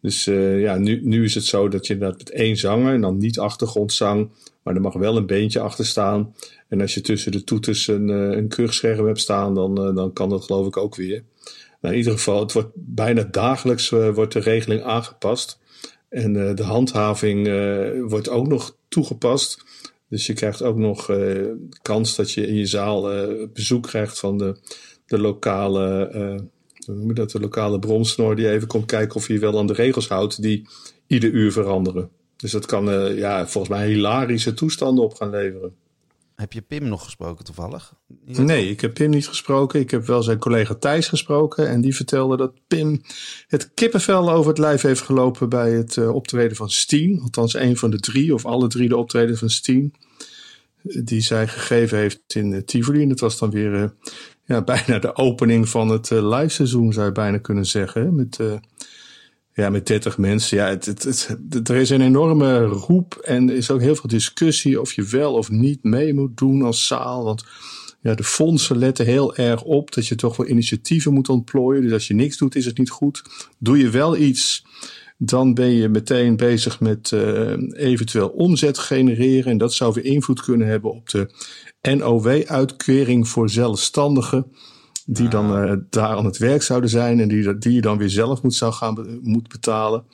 Dus 0.00 0.26
uh, 0.26 0.60
ja, 0.60 0.76
nu, 0.78 1.00
nu 1.02 1.24
is 1.24 1.34
het 1.34 1.44
zo 1.44 1.68
dat 1.68 1.86
je 1.86 1.92
inderdaad 1.92 2.18
met 2.18 2.30
één 2.30 2.56
zanger 2.56 2.94
en 2.94 3.00
dan 3.00 3.18
niet 3.18 3.38
achtergrondzang, 3.38 4.30
maar 4.62 4.74
er 4.74 4.80
mag 4.80 4.92
wel 4.92 5.16
een 5.16 5.26
beentje 5.26 5.60
achter 5.60 5.86
staan. 5.86 6.34
En 6.68 6.80
als 6.80 6.94
je 6.94 7.00
tussen 7.00 7.32
de 7.32 7.44
toeters 7.44 7.86
een, 7.86 8.08
uh, 8.08 8.36
een 8.36 8.48
kuchscherm 8.48 9.06
hebt 9.06 9.20
staan, 9.20 9.54
dan, 9.54 9.88
uh, 9.88 9.94
dan 9.94 10.12
kan 10.12 10.28
dat 10.28 10.44
geloof 10.44 10.66
ik 10.66 10.76
ook 10.76 10.94
weer. 10.94 11.22
Nou, 11.80 11.94
in 11.94 12.00
ieder 12.00 12.12
geval, 12.12 12.40
het 12.40 12.52
wordt 12.52 12.70
bijna 12.74 13.22
dagelijks 13.22 13.88
wordt 13.88 14.32
de 14.32 14.40
regeling 14.40 14.82
aangepast. 14.82 15.58
En 16.08 16.32
de 16.32 16.62
handhaving 16.62 17.46
wordt 18.08 18.28
ook 18.28 18.46
nog 18.46 18.76
toegepast. 18.88 19.64
Dus 20.12 20.26
je 20.26 20.32
krijgt 20.32 20.62
ook 20.62 20.76
nog 20.76 21.10
kans 21.82 22.16
dat 22.16 22.32
je 22.32 22.46
in 22.46 22.54
je 22.54 22.66
zaal 22.66 23.26
bezoek 23.52 23.82
krijgt 23.82 24.18
van 24.18 24.38
de, 24.38 24.56
de 25.06 25.18
lokale 25.18 26.10
noem 26.86 27.06
je 27.06 27.14
dat, 27.14 27.30
de 27.30 27.40
lokale 27.40 27.78
bronsnor 27.78 28.36
die 28.36 28.50
even 28.50 28.68
komt 28.68 28.86
kijken 28.86 29.16
of 29.16 29.28
je 29.28 29.38
wel 29.38 29.58
aan 29.58 29.66
de 29.66 29.72
regels 29.72 30.08
houdt 30.08 30.42
die 30.42 30.68
ieder 31.06 31.30
uur 31.30 31.52
veranderen. 31.52 32.10
Dus 32.36 32.50
dat 32.50 32.66
kan 32.66 33.14
ja, 33.16 33.46
volgens 33.46 33.78
mij 33.78 33.88
hilarische 33.88 34.54
toestanden 34.54 35.04
op 35.04 35.14
gaan 35.14 35.30
leveren. 35.30 35.74
Heb 36.42 36.52
je 36.52 36.62
Pim 36.62 36.88
nog 36.88 37.04
gesproken 37.04 37.44
toevallig? 37.44 37.94
Nee, 38.24 38.70
ik 38.70 38.80
heb 38.80 38.94
Pim 38.94 39.10
niet 39.10 39.28
gesproken. 39.28 39.80
Ik 39.80 39.90
heb 39.90 40.06
wel 40.06 40.22
zijn 40.22 40.38
collega 40.38 40.74
Thijs 40.74 41.08
gesproken. 41.08 41.68
En 41.68 41.80
die 41.80 41.96
vertelde 41.96 42.36
dat 42.36 42.52
Pim 42.66 43.00
het 43.46 43.70
kippenvel 43.74 44.30
over 44.30 44.48
het 44.48 44.58
lijf 44.58 44.82
heeft 44.82 45.00
gelopen 45.00 45.48
bij 45.48 45.72
het 45.72 45.96
uh, 45.96 46.14
optreden 46.14 46.56
van 46.56 46.70
Steen. 46.70 47.20
Althans, 47.20 47.54
een 47.54 47.76
van 47.76 47.90
de 47.90 48.00
drie, 48.00 48.34
of 48.34 48.46
alle 48.46 48.68
drie 48.68 48.88
de 48.88 48.96
optreden 48.96 49.38
van 49.38 49.50
Steen. 49.50 49.94
Die 50.82 51.20
zij 51.20 51.48
gegeven 51.48 51.98
heeft 51.98 52.34
in 52.34 52.52
uh, 52.52 52.60
Tivoli. 52.60 53.02
En 53.02 53.08
dat 53.08 53.20
was 53.20 53.38
dan 53.38 53.50
weer 53.50 53.94
ja, 54.44 54.62
bijna 54.74 54.98
de 54.98 55.16
opening 55.16 55.68
van 55.68 55.88
het 55.88 56.10
live 56.10 56.48
seizoen, 56.48 56.92
zou 56.92 57.06
je 57.06 57.12
bijna 57.12 57.38
kunnen 57.38 57.66
zeggen. 57.66 58.14
Met 58.14 58.38
ja, 59.54 59.70
met 59.70 59.86
30 59.86 60.18
mensen. 60.18 60.56
Ja, 60.56 60.68
het, 60.68 60.84
het, 60.84 61.04
het, 61.50 61.68
er 61.68 61.76
is 61.76 61.90
een 61.90 62.00
enorme 62.00 62.64
roep 62.64 63.14
en 63.14 63.48
er 63.48 63.56
is 63.56 63.70
ook 63.70 63.80
heel 63.80 63.96
veel 63.96 64.08
discussie 64.08 64.80
of 64.80 64.92
je 64.92 65.02
wel 65.02 65.34
of 65.34 65.50
niet 65.50 65.82
mee 65.82 66.14
moet 66.14 66.36
doen 66.36 66.62
als 66.62 66.86
zaal. 66.86 67.24
Want 67.24 67.44
ja, 68.00 68.14
de 68.14 68.24
fondsen 68.24 68.78
letten 68.78 69.06
heel 69.06 69.36
erg 69.36 69.62
op 69.62 69.92
dat 69.94 70.06
je 70.06 70.14
toch 70.14 70.36
wel 70.36 70.46
initiatieven 70.46 71.12
moet 71.12 71.28
ontplooien. 71.28 71.82
Dus 71.82 71.92
als 71.92 72.06
je 72.06 72.14
niks 72.14 72.36
doet, 72.36 72.54
is 72.54 72.64
het 72.64 72.78
niet 72.78 72.90
goed. 72.90 73.22
Doe 73.58 73.78
je 73.78 73.90
wel 73.90 74.16
iets, 74.16 74.64
dan 75.18 75.54
ben 75.54 75.70
je 75.70 75.88
meteen 75.88 76.36
bezig 76.36 76.80
met 76.80 77.10
uh, 77.14 77.52
eventueel 77.72 78.28
omzet 78.28 78.78
genereren. 78.78 79.50
En 79.50 79.58
dat 79.58 79.72
zou 79.72 79.92
weer 79.94 80.04
invloed 80.04 80.42
kunnen 80.42 80.66
hebben 80.66 80.90
op 80.90 81.08
de 81.08 81.28
NOW-uitkering 81.96 83.28
voor 83.28 83.50
zelfstandigen 83.50 84.46
die 85.06 85.28
dan 85.28 85.64
uh, 85.64 85.76
daar 85.90 86.16
aan 86.16 86.24
het 86.24 86.38
werk 86.38 86.62
zouden 86.62 86.90
zijn 86.90 87.20
en 87.20 87.28
die, 87.28 87.58
die 87.58 87.72
je 87.72 87.80
dan 87.80 87.98
weer 87.98 88.10
zelf 88.10 88.42
moet, 88.42 88.54
zou 88.54 88.72
gaan 88.72 89.20
moet 89.22 89.48
betalen. 89.48 90.04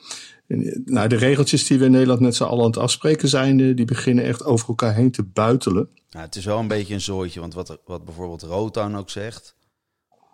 En, 0.47 0.81
nou, 0.85 1.07
de 1.07 1.15
regeltjes 1.15 1.67
die 1.67 1.79
we 1.79 1.85
in 1.85 1.91
Nederland 1.91 2.19
met 2.19 2.35
z'n 2.35 2.43
allen 2.43 2.63
aan 2.63 2.69
het 2.69 2.79
afspreken 2.79 3.27
zijn, 3.27 3.59
uh, 3.59 3.75
die 3.75 3.85
beginnen 3.85 4.23
echt 4.23 4.43
over 4.43 4.67
elkaar 4.67 4.93
heen 4.93 5.11
te 5.11 5.23
buitelen. 5.23 5.89
Nou, 6.09 6.25
het 6.25 6.35
is 6.35 6.45
wel 6.45 6.59
een 6.59 6.67
beetje 6.67 6.93
een 6.93 7.01
zooitje, 7.01 7.39
want 7.39 7.53
wat, 7.53 7.79
wat 7.85 8.05
bijvoorbeeld 8.05 8.41
Rotown 8.41 8.95
ook 8.95 9.09
zegt, 9.09 9.55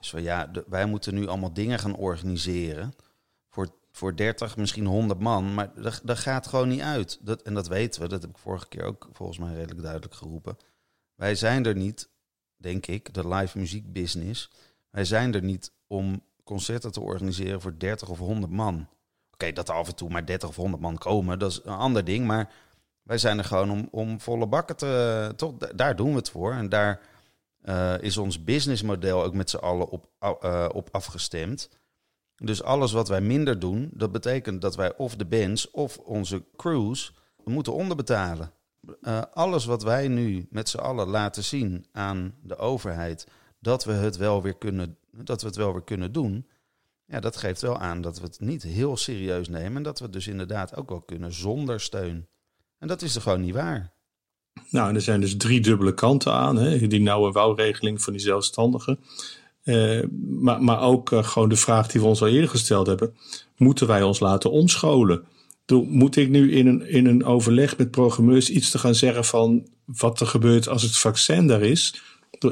is 0.02 0.10
van 0.10 0.24
ja, 0.24 0.52
wij 0.68 0.86
moeten 0.86 1.14
nu 1.14 1.28
allemaal 1.28 1.54
dingen 1.54 1.80
gaan 1.80 1.96
organiseren 1.96 2.94
voor, 3.50 3.68
voor 3.92 4.16
30, 4.16 4.58
misschien 4.58 4.86
100 4.86 5.20
man, 5.20 5.54
maar 5.54 5.72
dat, 5.82 6.02
dat 6.04 6.18
gaat 6.18 6.48
gewoon 6.48 6.68
niet 6.68 6.82
uit. 6.82 7.20
Dat, 7.22 7.42
en 7.42 7.54
dat 7.54 7.68
weten 7.68 8.02
we, 8.02 8.08
dat 8.08 8.22
heb 8.22 8.32
ik 8.32 8.38
vorige 8.38 8.68
keer 8.68 8.84
ook 8.84 9.10
volgens 9.12 9.38
mij 9.38 9.54
redelijk 9.54 9.82
duidelijk 9.82 10.14
geroepen. 10.14 10.58
Wij 11.16 11.36
zijn 11.36 11.66
er 11.66 11.76
niet 11.76 12.10
denk 12.66 12.88
ik, 12.88 13.14
de 13.14 13.28
live 13.28 13.58
muziek 13.58 13.94
business. 13.94 14.50
Wij 14.90 15.06
zijn 15.06 15.34
er 15.34 15.44
niet 15.44 15.72
om 15.88 16.22
concerten 16.44 16.92
te 16.92 17.00
organiseren 17.02 17.62
voor 17.62 17.78
30 17.78 18.10
of 18.10 18.18
100 18.18 18.52
man. 18.52 18.88
Oké, 19.32 19.52
dat 19.52 19.70
er 19.70 19.76
af 19.76 19.88
en 19.88 19.96
toe 19.96 20.10
maar 20.10 20.26
30 20.26 20.50
of 20.50 20.56
100 20.56 20.82
man 20.82 20.98
komen, 20.98 21.40
dat 21.40 21.52
is 21.52 21.60
een 21.64 21.74
ander 21.74 22.04
ding. 22.04 22.26
Maar 22.28 22.54
wij 23.04 23.18
zijn 23.18 23.38
er 23.38 23.44
gewoon 23.44 23.72
om, 23.72 23.88
om 23.92 24.20
volle 24.20 24.48
bakken 24.48 24.76
te. 24.76 25.34
Toch, 25.36 25.58
daar 25.58 25.96
doen 25.96 26.10
we 26.10 26.16
het 26.16 26.30
voor. 26.30 26.54
En 26.54 26.70
daar 26.70 27.00
uh, 27.64 28.02
is 28.02 28.18
ons 28.18 28.44
businessmodel 28.44 29.24
ook 29.24 29.34
met 29.34 29.50
z'n 29.50 29.58
allen 29.58 29.90
op, 29.90 30.10
uh, 30.20 30.70
op 30.74 30.90
afgestemd. 30.92 31.70
Dus 32.36 32.64
alles 32.64 32.92
wat 32.92 33.08
wij 33.08 33.22
minder 33.22 33.60
doen, 33.60 33.90
dat 33.94 34.12
betekent 34.12 34.62
dat 34.62 34.76
wij 34.76 34.96
of 34.98 35.16
de 35.16 35.26
bands 35.26 35.72
of 35.72 35.98
onze 35.98 36.44
crews 36.56 37.14
moeten 37.44 37.74
onderbetalen. 37.74 38.52
Uh, 39.02 39.22
alles 39.34 39.66
wat 39.66 39.84
wij 39.84 40.08
nu 40.08 40.48
met 40.50 40.70
z'n 40.70 40.78
allen 40.78 41.08
laten 41.08 41.44
zien 41.44 41.86
aan 41.92 42.36
de 42.44 42.58
overheid, 42.58 43.28
dat 43.60 43.84
we 43.84 43.92
het 43.92 44.18
wel 44.18 44.42
weer 44.42 44.58
kunnen, 44.58 44.98
dat 45.12 45.42
we 45.42 45.48
het 45.48 45.56
wel 45.56 45.74
weer 45.74 45.84
kunnen 45.84 46.12
doen. 46.12 46.48
Ja, 47.08 47.20
dat 47.20 47.38
geeft 47.38 47.62
wel 47.62 47.78
aan 47.78 48.02
dat 48.02 48.18
we 48.18 48.24
het 48.24 48.40
niet 48.40 48.64
heel 48.64 48.98
serieus 48.98 49.50
nemen. 49.50 49.78
En 49.78 49.84
dat 49.84 49.98
we 49.98 50.04
het 50.04 50.14
dus 50.14 50.28
inderdaad 50.28 50.76
ook 50.76 50.90
wel 50.90 51.02
kunnen 51.02 51.34
zonder 51.34 51.82
steun. 51.82 52.28
En 52.80 52.88
dat 52.88 53.02
is 53.02 53.16
er 53.16 53.22
gewoon 53.22 53.42
niet 53.42 53.54
waar. 53.54 53.94
Nou, 54.70 54.96
er 54.96 55.02
zijn 55.02 55.22
dus 55.22 55.38
drie 55.38 55.62
dubbele 55.62 55.94
kanten 55.94 56.34
aan. 56.34 56.58
Hè? 56.58 56.88
Die 56.88 57.02
nauwe 57.02 57.32
wouwregeling 57.32 58.02
van 58.02 58.14
die 58.14 58.22
zelfstandigen. 58.22 59.00
Uh, 59.64 60.04
maar, 60.28 60.64
maar 60.64 60.82
ook 60.82 61.12
uh, 61.12 61.24
gewoon 61.24 61.50
de 61.50 61.56
vraag 61.56 61.88
die 61.88 62.02
we 62.02 62.08
ons 62.08 62.22
al 62.22 62.28
eerder 62.28 62.50
gesteld 62.50 62.88
hebben. 62.88 63.16
Moeten 63.56 63.88
wij 63.88 64.04
ons 64.04 64.20
laten 64.20 64.52
omscholen? 64.52 65.24
Moet 65.72 66.16
ik 66.16 66.30
nu 66.30 66.52
in 66.52 66.68
een, 66.68 66.88
in 66.88 67.06
een 67.06 67.26
overleg 67.26 67.78
met 67.78 67.92
programmeurs 67.92 68.50
iets 68.50 68.72
te 68.72 68.78
gaan 68.78 68.96
zeggen 68.96 69.26
van 69.26 69.68
wat 69.86 70.20
er 70.20 70.28
gebeurt 70.28 70.68
als 70.68 70.82
het 70.82 70.98
vaccin 70.98 71.48
daar 71.48 71.62
is? 71.62 72.02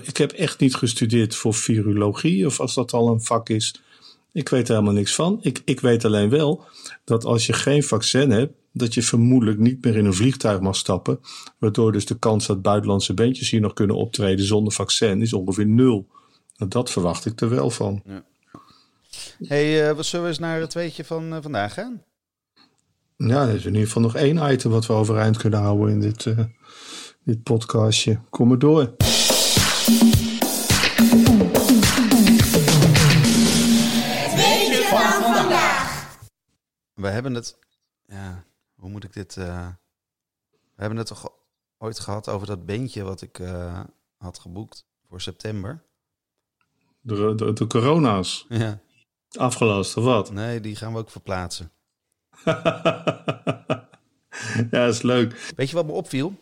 Ik 0.04 0.18
heb 0.18 0.32
echt 0.32 0.60
niet 0.60 0.76
gestudeerd 0.76 1.36
voor 1.36 1.54
virologie 1.54 2.46
of 2.46 2.60
als 2.60 2.74
dat 2.74 2.94
al 2.94 3.10
een 3.10 3.22
vak 3.22 3.50
is. 3.50 3.82
Ik 4.32 4.50
weet 4.50 4.68
er 4.68 4.74
helemaal 4.74 4.94
niks 4.94 5.16
van. 5.16 5.40
Ik, 5.42 5.62
ik 5.66 5.80
weet 5.80 6.06
alleen 6.06 6.30
wel 6.30 6.66
dat 7.04 7.26
als 7.26 7.46
je 7.46 7.54
geen 7.54 7.84
vaccin 7.84 8.30
hebt, 8.30 8.54
dat 8.72 8.94
je 8.94 9.02
vermoedelijk 9.02 9.60
niet 9.60 9.86
meer 9.86 9.98
in 9.98 10.06
een 10.06 10.14
vliegtuig 10.14 10.60
mag 10.60 10.76
stappen. 10.76 11.20
Waardoor 11.58 11.92
dus 11.92 12.06
de 12.06 12.20
kans 12.20 12.48
dat 12.48 12.62
buitenlandse 12.62 13.14
bandjes 13.14 13.50
hier 13.50 13.62
nog 13.62 13.74
kunnen 13.74 13.96
optreden 13.96 14.46
zonder 14.46 14.74
vaccin 14.74 15.22
is 15.22 15.34
ongeveer 15.34 15.68
nul. 15.68 16.08
Nou, 16.58 16.70
dat 16.70 16.92
verwacht 16.92 17.26
ik 17.26 17.42
er 17.42 17.50
wel 17.50 17.70
van. 17.70 18.02
Ja. 18.06 18.24
Hey, 19.48 19.90
uh, 19.90 19.96
wat 19.96 20.06
zullen 20.06 20.26
we 20.26 20.32
eens 20.32 20.40
naar 20.40 20.60
het 20.60 20.74
weetje 20.74 21.06
van 21.06 21.34
uh, 21.34 21.38
vandaag 21.42 21.74
gaan? 21.74 22.04
Ja, 23.18 23.48
er 23.48 23.56
is 23.56 23.66
in 23.66 23.72
ieder 23.72 23.88
geval 23.88 24.02
nog 24.02 24.16
één 24.16 24.52
item 24.52 24.72
wat 24.72 24.86
we 24.86 24.94
overeind 24.94 25.38
kunnen 25.38 25.60
houden 25.60 25.90
in 25.90 26.00
dit, 26.00 26.26
uh, 26.26 26.40
dit 27.24 27.44
podcastje. 27.44 28.20
Kom 28.30 28.48
maar 28.48 28.60
door. 28.60 28.94
Weetje 34.36 34.88
van 34.90 35.34
vandaag. 35.34 36.20
We 36.94 37.08
hebben 37.08 37.34
het, 37.34 37.58
ja, 38.06 38.46
hoe 38.76 38.90
moet 38.90 39.04
ik 39.04 39.14
dit, 39.14 39.36
uh, 39.36 39.68
we 40.52 40.82
hebben 40.82 40.98
het 40.98 41.08
toch 41.08 41.30
ooit 41.78 42.00
gehad 42.00 42.30
over 42.30 42.48
dat 42.48 42.66
beentje 42.66 43.04
wat 43.04 43.22
ik 43.22 43.40
uh, 43.40 43.80
had 44.18 44.40
geboekt 44.40 44.86
voor 45.10 45.22
september. 45.22 45.84
De, 47.02 47.36
de, 47.36 47.54
de 47.54 47.68
corona's? 47.68 48.46
Ja. 48.50 48.82
Afgelast 49.38 49.98
of 49.98 50.04
wat? 50.04 50.32
Nee, 50.32 50.60
die 50.60 50.76
gaan 50.76 50.94
we 50.94 51.00
ook 51.00 51.10
verplaatsen. 51.10 51.72
ja, 54.72 54.86
dat 54.86 54.94
is 54.94 55.02
leuk. 55.02 55.52
Weet 55.56 55.70
je 55.70 55.76
wat 55.76 55.86
me 55.86 55.92
opviel? 55.92 56.34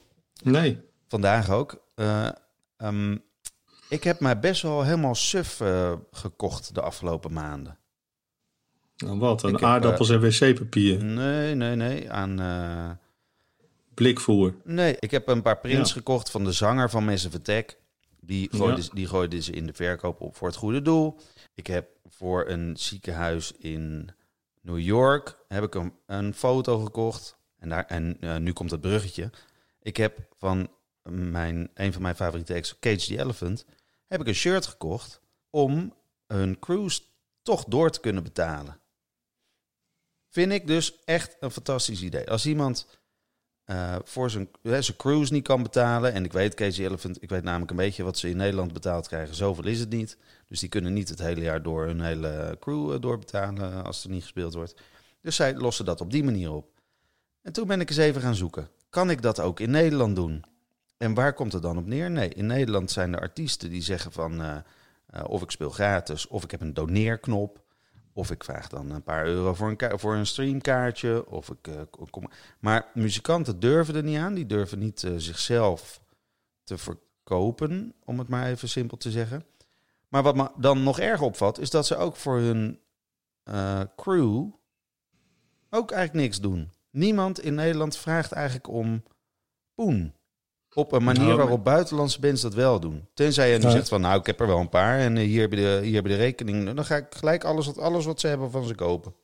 Nee. 0.43 0.79
Vandaag 1.07 1.49
ook. 1.49 1.81
Uh, 1.95 2.29
um, 2.77 3.23
ik 3.89 4.03
heb 4.03 4.19
mij 4.19 4.39
best 4.39 4.61
wel 4.61 4.83
helemaal 4.83 5.15
suf 5.15 5.59
uh, 5.59 5.93
gekocht 6.11 6.75
de 6.75 6.81
afgelopen 6.81 7.33
maanden. 7.33 7.77
Aan 9.05 9.19
wat? 9.19 9.43
Aan 9.43 9.61
aardappels 9.61 10.07
heb, 10.07 10.23
uh, 10.23 10.41
en 10.41 10.49
wc-papier? 10.49 11.03
Nee, 11.03 11.55
nee, 11.55 11.75
nee. 11.75 12.11
Aan... 12.11 12.39
Blikvoer? 13.93 14.55
Nee, 14.63 14.95
ik 14.99 15.11
heb 15.11 15.27
een 15.27 15.41
paar 15.41 15.57
prints 15.57 15.89
ja. 15.89 15.95
gekocht 15.95 16.31
van 16.31 16.43
de 16.43 16.51
zanger 16.51 16.89
van 16.89 17.05
Massive 17.05 17.37
Attack. 17.37 17.77
Die 18.19 18.57
ja. 18.57 18.77
die 18.93 19.07
gooide 19.07 19.41
ze 19.41 19.51
in 19.51 19.65
de 19.65 19.73
verkoop 19.73 20.21
op 20.21 20.35
voor 20.35 20.47
het 20.47 20.57
goede 20.57 20.81
doel. 20.81 21.19
Ik 21.55 21.67
heb 21.67 21.87
voor 22.09 22.47
een 22.47 22.77
ziekenhuis 22.77 23.51
in 23.59 24.09
New 24.61 24.79
York 24.79 25.37
heb 25.47 25.63
ik 25.63 25.75
een, 25.75 25.93
een 26.05 26.33
foto 26.33 26.79
gekocht. 26.79 27.37
En, 27.57 27.69
daar, 27.69 27.85
en 27.85 28.17
uh, 28.19 28.37
nu 28.37 28.53
komt 28.53 28.71
het 28.71 28.81
bruggetje. 28.81 29.29
Ik 29.81 29.97
heb 29.97 30.19
van 30.37 30.69
mijn, 31.03 31.69
een 31.73 31.93
van 31.93 32.01
mijn 32.01 32.15
favoriete 32.15 32.55
acts, 32.55 32.79
Cage 32.79 33.07
the 33.07 33.19
Elephant, 33.19 33.65
heb 34.07 34.21
ik 34.21 34.27
een 34.27 34.33
shirt 34.33 34.65
gekocht 34.65 35.21
om 35.49 35.93
hun 36.27 36.59
cruise 36.59 37.01
toch 37.41 37.63
door 37.63 37.91
te 37.91 37.99
kunnen 37.99 38.23
betalen. 38.23 38.79
Vind 40.29 40.51
ik 40.51 40.67
dus 40.67 41.03
echt 41.05 41.37
een 41.39 41.51
fantastisch 41.51 42.01
idee. 42.01 42.29
Als 42.29 42.45
iemand 42.45 43.01
uh, 43.65 43.95
voor 44.03 44.29
zijn, 44.29 44.49
zijn 44.63 44.97
cruise 44.97 45.33
niet 45.33 45.43
kan 45.43 45.63
betalen. 45.63 46.13
En 46.13 46.25
ik 46.25 46.31
weet, 46.31 46.53
Casey 46.53 46.85
Elephant, 46.85 47.23
ik 47.23 47.29
weet 47.29 47.43
namelijk 47.43 47.71
een 47.71 47.77
beetje 47.77 48.03
wat 48.03 48.17
ze 48.17 48.29
in 48.29 48.37
Nederland 48.37 48.73
betaald 48.73 49.07
krijgen. 49.07 49.35
Zoveel 49.35 49.65
is 49.65 49.79
het 49.79 49.89
niet. 49.89 50.17
Dus 50.51 50.59
die 50.59 50.69
kunnen 50.69 50.93
niet 50.93 51.09
het 51.09 51.19
hele 51.19 51.41
jaar 51.41 51.61
door 51.61 51.85
hun 51.85 52.01
hele 52.01 52.57
crew 52.59 52.93
uh, 52.93 52.99
doorbetalen 52.99 53.83
als 53.83 54.03
er 54.03 54.09
niet 54.09 54.21
gespeeld 54.21 54.53
wordt. 54.53 54.81
Dus 55.21 55.35
zij 55.35 55.55
lossen 55.55 55.85
dat 55.85 56.01
op 56.01 56.11
die 56.11 56.23
manier 56.23 56.51
op. 56.51 56.69
En 57.41 57.53
toen 57.53 57.67
ben 57.67 57.81
ik 57.81 57.89
eens 57.89 57.97
even 57.97 58.21
gaan 58.21 58.35
zoeken. 58.35 58.69
Kan 58.89 59.09
ik 59.09 59.21
dat 59.21 59.39
ook 59.39 59.59
in 59.59 59.71
Nederland 59.71 60.15
doen? 60.15 60.43
En 60.97 61.13
waar 61.13 61.33
komt 61.33 61.53
het 61.53 61.61
dan 61.61 61.77
op 61.77 61.85
neer? 61.85 62.11
Nee, 62.11 62.29
in 62.29 62.45
Nederland 62.45 62.91
zijn 62.91 63.13
er 63.13 63.19
artiesten 63.19 63.69
die 63.69 63.81
zeggen 63.81 64.11
van... 64.11 64.41
Uh, 64.41 64.57
of 65.23 65.41
ik 65.41 65.51
speel 65.51 65.69
gratis, 65.69 66.27
of 66.27 66.43
ik 66.43 66.51
heb 66.51 66.61
een 66.61 66.73
doneerknop... 66.73 67.63
Of 68.13 68.31
ik 68.31 68.43
vraag 68.43 68.67
dan 68.67 68.91
een 68.91 69.03
paar 69.03 69.25
euro 69.25 69.53
voor 69.53 69.75
een, 69.77 69.99
voor 69.99 70.15
een 70.15 70.25
streamkaartje. 70.25 71.29
Of 71.29 71.49
ik, 71.49 71.87
kom. 72.09 72.29
Maar 72.59 72.89
muzikanten 72.93 73.59
durven 73.59 73.95
er 73.95 74.03
niet 74.03 74.17
aan. 74.17 74.33
Die 74.33 74.45
durven 74.45 74.79
niet 74.79 75.07
zichzelf 75.17 76.01
te 76.63 76.77
verkopen, 76.77 77.93
om 78.05 78.19
het 78.19 78.27
maar 78.27 78.47
even 78.47 78.69
simpel 78.69 78.97
te 78.97 79.11
zeggen. 79.11 79.43
Maar 80.11 80.23
wat 80.23 80.35
me 80.35 80.47
dan 80.57 80.83
nog 80.83 80.99
erg 80.99 81.21
opvalt, 81.21 81.59
is 81.59 81.69
dat 81.69 81.85
ze 81.85 81.95
ook 81.95 82.15
voor 82.15 82.37
hun 82.37 82.79
uh, 83.49 83.81
crew 83.95 84.47
ook 85.69 85.91
eigenlijk 85.91 86.25
niks 86.25 86.39
doen. 86.39 86.71
Niemand 86.89 87.39
in 87.39 87.53
Nederland 87.53 87.97
vraagt 87.97 88.31
eigenlijk 88.31 88.67
om 88.67 89.03
poen. 89.75 90.13
Op 90.73 90.91
een 90.91 91.03
manier 91.03 91.35
waarop 91.35 91.63
buitenlandse 91.63 92.19
bands 92.19 92.41
dat 92.41 92.53
wel 92.53 92.79
doen. 92.79 93.07
Tenzij 93.13 93.51
je 93.51 93.57
nu 93.57 93.69
zegt 93.69 93.89
van, 93.89 94.01
nou, 94.01 94.19
ik 94.19 94.25
heb 94.25 94.39
er 94.39 94.47
wel 94.47 94.59
een 94.59 94.69
paar 94.69 94.99
en 94.99 95.15
uh, 95.15 95.23
hier, 95.23 95.41
heb 95.41 95.51
je 95.51 95.57
de, 95.57 95.79
hier 95.83 95.95
heb 95.95 96.03
je 96.03 96.11
de 96.11 96.17
rekening. 96.17 96.73
Dan 96.73 96.85
ga 96.85 96.95
ik 96.95 97.07
gelijk 97.09 97.43
alles 97.43 97.65
wat, 97.65 97.77
alles 97.77 98.05
wat 98.05 98.19
ze 98.19 98.27
hebben 98.27 98.51
van 98.51 98.65
ze 98.65 98.75
kopen. 98.75 99.15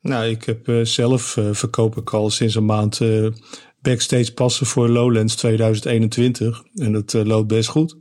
Nou, 0.00 0.24
ik 0.24 0.44
heb 0.44 0.68
uh, 0.68 0.84
zelf 0.84 1.36
uh, 1.36 1.52
verkoop 1.52 1.96
ik 1.96 2.12
al 2.12 2.30
sinds 2.30 2.54
een 2.54 2.64
maand 2.64 3.00
uh, 3.00 3.32
backstage 3.80 4.34
passen 4.34 4.66
voor 4.66 4.88
Lowlands 4.88 5.36
2021. 5.36 6.64
En 6.74 6.92
dat 6.92 7.12
loopt 7.12 7.48
best 7.48 7.68
goed. 7.68 7.96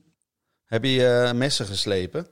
Heb 0.67 0.83
je 0.83 1.31
messen 1.35 1.65
geslepen? 1.65 2.27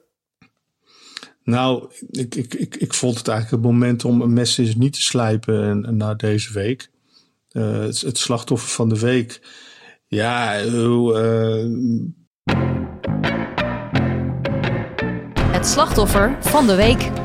Nou, 1.44 1.92
ik, 2.10 2.36
ik, 2.36 2.54
ik, 2.54 2.76
ik 2.76 2.94
vond 2.94 3.18
het 3.18 3.28
eigenlijk 3.28 3.64
het 3.64 3.72
moment 3.72 4.06
om 4.06 4.22
een 4.22 4.34
mes 4.34 4.58
niet 4.58 4.94
te 4.94 5.02
slijpen 5.02 5.86
en, 5.86 5.98
na 5.98 6.14
deze 6.14 6.54
week. 6.54 6.90
Het, 7.50 8.02
het, 8.02 8.18
slachtoffer 8.18 8.70
van 8.70 8.90
de 8.90 9.00
week. 9.00 9.42
Ja, 10.08 10.52
Het 15.52 15.68
slachtoffer 15.68 16.38
van 16.42 16.68
de 16.68 16.76
week. 16.76 17.25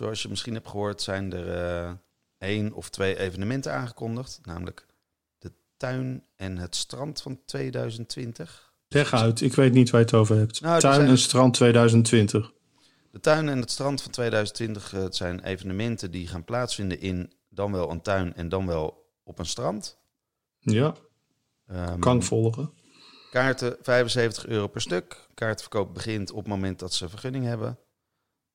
Zoals 0.00 0.22
je 0.22 0.28
misschien 0.28 0.54
hebt 0.54 0.68
gehoord, 0.68 1.02
zijn 1.02 1.32
er 1.32 1.46
uh, 1.84 1.92
één 2.38 2.72
of 2.72 2.90
twee 2.90 3.18
evenementen 3.18 3.72
aangekondigd. 3.72 4.40
Namelijk 4.42 4.86
de 5.38 5.52
tuin 5.76 6.24
en 6.36 6.58
het 6.58 6.76
strand 6.76 7.22
van 7.22 7.40
2020. 7.44 8.72
Leg 8.88 9.12
uit, 9.12 9.40
ik 9.40 9.54
weet 9.54 9.72
niet 9.72 9.90
waar 9.90 10.00
je 10.00 10.06
het 10.06 10.14
over 10.14 10.36
hebt. 10.36 10.60
Nou, 10.60 10.80
tuin 10.80 11.06
en 11.06 11.18
strand 11.18 11.54
2020. 11.54 12.52
De 13.10 13.20
tuin 13.20 13.48
en 13.48 13.60
het 13.60 13.70
strand 13.70 14.02
van 14.02 14.10
2020 14.10 14.92
uh, 14.94 15.04
zijn 15.10 15.44
evenementen 15.44 16.10
die 16.10 16.26
gaan 16.26 16.44
plaatsvinden 16.44 17.00
in 17.00 17.32
dan 17.48 17.72
wel 17.72 17.90
een 17.90 18.02
tuin 18.02 18.34
en 18.34 18.48
dan 18.48 18.66
wel 18.66 19.10
op 19.24 19.38
een 19.38 19.46
strand. 19.46 19.98
Ja, 20.58 20.94
um, 21.70 21.98
kan 21.98 22.22
volgen. 22.22 22.72
Kaarten 23.30 23.76
75 23.82 24.46
euro 24.46 24.66
per 24.66 24.80
stuk. 24.80 25.26
Kaartverkoop 25.34 25.94
begint 25.94 26.30
op 26.30 26.38
het 26.38 26.46
moment 26.46 26.78
dat 26.78 26.92
ze 26.92 27.08
vergunning 27.08 27.44
hebben. 27.44 27.78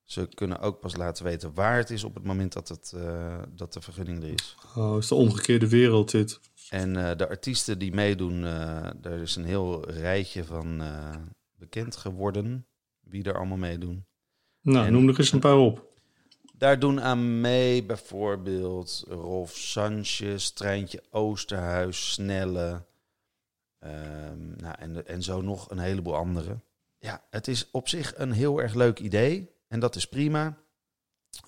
Ze 0.06 0.28
kunnen 0.34 0.60
ook 0.60 0.80
pas 0.80 0.96
laten 0.96 1.24
weten 1.24 1.54
waar 1.54 1.76
het 1.76 1.90
is 1.90 2.04
op 2.04 2.14
het 2.14 2.24
moment 2.24 2.52
dat, 2.52 2.68
het, 2.68 2.92
uh, 2.96 3.42
dat 3.54 3.72
de 3.72 3.80
vergunning 3.80 4.22
er 4.22 4.28
is. 4.28 4.56
Oh, 4.76 4.96
is 4.98 5.08
de 5.08 5.14
omgekeerde 5.14 5.68
wereld 5.68 6.10
dit. 6.10 6.40
En 6.70 6.94
uh, 6.94 7.10
de 7.16 7.28
artiesten 7.28 7.78
die 7.78 7.94
meedoen, 7.94 8.42
uh, 8.42 8.90
daar 8.96 9.18
is 9.18 9.36
een 9.36 9.44
heel 9.44 9.90
rijtje 9.90 10.44
van 10.44 10.82
bekend 11.58 11.96
geworden. 11.96 12.66
Wie 13.00 13.24
er 13.24 13.36
allemaal 13.36 13.56
meedoen. 13.56 14.06
Nou, 14.60 14.86
en, 14.86 14.92
noem 14.92 15.08
er 15.08 15.18
eens 15.18 15.32
een 15.32 15.40
paar 15.40 15.56
op. 15.56 15.94
Daar 16.54 16.78
doen 16.78 17.00
aan 17.00 17.40
mee 17.40 17.84
bijvoorbeeld 17.84 19.04
Rolf 19.08 19.56
Sanchez, 19.56 20.48
Treintje 20.48 21.02
Oosterhuis, 21.10 22.12
Snelle. 22.12 22.84
Um, 23.80 24.54
nou, 24.56 24.74
en, 24.78 25.06
en 25.06 25.22
zo 25.22 25.40
nog 25.40 25.70
een 25.70 25.78
heleboel 25.78 26.16
andere. 26.16 26.60
Ja, 26.98 27.24
het 27.30 27.48
is 27.48 27.68
op 27.70 27.88
zich 27.88 28.12
een 28.16 28.32
heel 28.32 28.62
erg 28.62 28.74
leuk 28.74 28.98
idee. 28.98 29.55
En 29.68 29.80
dat 29.80 29.96
is 29.96 30.06
prima. 30.06 30.56